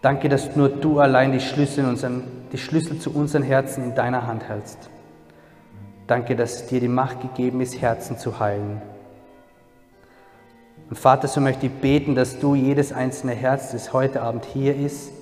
Danke, 0.00 0.30
dass 0.30 0.56
nur 0.56 0.70
du 0.70 1.00
allein 1.00 1.32
die 1.32 1.40
Schlüssel, 1.40 1.84
unseren, 1.84 2.22
die 2.50 2.56
Schlüssel 2.56 2.98
zu 2.98 3.14
unseren 3.14 3.42
Herzen 3.42 3.84
in 3.84 3.94
deiner 3.94 4.26
Hand 4.26 4.48
hältst. 4.48 4.88
Danke, 6.06 6.34
dass 6.34 6.66
dir 6.66 6.80
die 6.80 6.88
Macht 6.88 7.20
gegeben 7.20 7.60
ist, 7.60 7.78
Herzen 7.82 8.16
zu 8.16 8.40
heilen. 8.40 8.80
Und 10.90 10.98
Vater, 10.98 11.28
so 11.28 11.40
möchte 11.40 11.66
ich 11.66 11.72
beten, 11.72 12.14
dass 12.14 12.38
du 12.38 12.54
jedes 12.54 12.92
einzelne 12.92 13.32
Herz, 13.32 13.72
das 13.72 13.92
heute 13.92 14.22
Abend 14.22 14.44
hier 14.44 14.76
ist, 14.76 15.12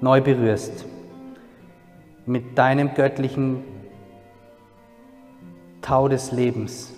neu 0.00 0.20
berührst. 0.20 0.86
Mit 2.26 2.56
deinem 2.56 2.94
göttlichen 2.94 3.64
Tau 5.82 6.08
des 6.08 6.32
Lebens, 6.32 6.92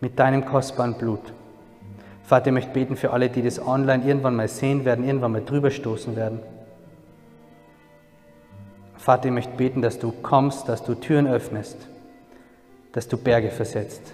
mit 0.00 0.18
deinem 0.18 0.44
kostbaren 0.44 0.94
Blut. 0.94 1.32
Vater, 2.22 2.48
ich 2.48 2.52
möchte 2.52 2.72
beten 2.72 2.96
für 2.96 3.12
alle, 3.12 3.30
die 3.30 3.42
das 3.42 3.64
online 3.64 4.04
irgendwann 4.04 4.36
mal 4.36 4.48
sehen 4.48 4.84
werden, 4.84 5.04
irgendwann 5.04 5.32
mal 5.32 5.44
drüber 5.44 5.70
stoßen 5.70 6.14
werden. 6.14 6.40
Vater, 8.96 9.26
ich 9.26 9.32
möchte 9.32 9.56
beten, 9.56 9.80
dass 9.80 9.98
du 9.98 10.12
kommst, 10.12 10.68
dass 10.68 10.84
du 10.84 10.94
Türen 10.94 11.26
öffnest, 11.26 11.88
dass 12.92 13.08
du 13.08 13.16
Berge 13.16 13.50
versetzt. 13.50 14.12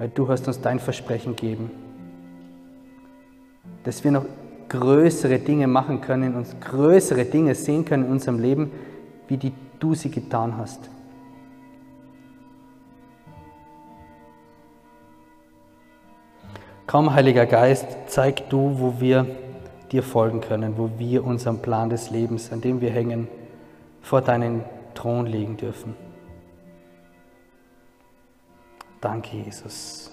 Weil 0.00 0.08
du 0.08 0.26
hast 0.28 0.48
uns 0.48 0.58
dein 0.62 0.78
Versprechen 0.78 1.36
gegeben, 1.36 1.70
dass 3.84 4.02
wir 4.02 4.10
noch 4.10 4.24
größere 4.70 5.38
Dinge 5.38 5.66
machen 5.66 6.00
können, 6.00 6.36
uns 6.36 6.56
größere 6.58 7.26
Dinge 7.26 7.54
sehen 7.54 7.84
können 7.84 8.06
in 8.06 8.12
unserem 8.12 8.38
Leben, 8.38 8.72
wie 9.28 9.36
die 9.36 9.52
du 9.78 9.92
sie 9.94 10.10
getan 10.10 10.56
hast. 10.56 10.88
Komm, 16.86 17.12
Heiliger 17.12 17.44
Geist, 17.44 17.86
zeig 18.06 18.48
du, 18.48 18.78
wo 18.78 19.00
wir 19.00 19.26
dir 19.92 20.02
folgen 20.02 20.40
können, 20.40 20.78
wo 20.78 20.88
wir 20.96 21.24
unseren 21.24 21.60
Plan 21.60 21.90
des 21.90 22.10
Lebens, 22.10 22.50
an 22.52 22.62
dem 22.62 22.80
wir 22.80 22.90
hängen, 22.90 23.28
vor 24.00 24.22
deinen 24.22 24.64
Thron 24.94 25.26
legen 25.26 25.58
dürfen. 25.58 25.94
Danke, 29.00 29.38
Jesus. 29.38 30.09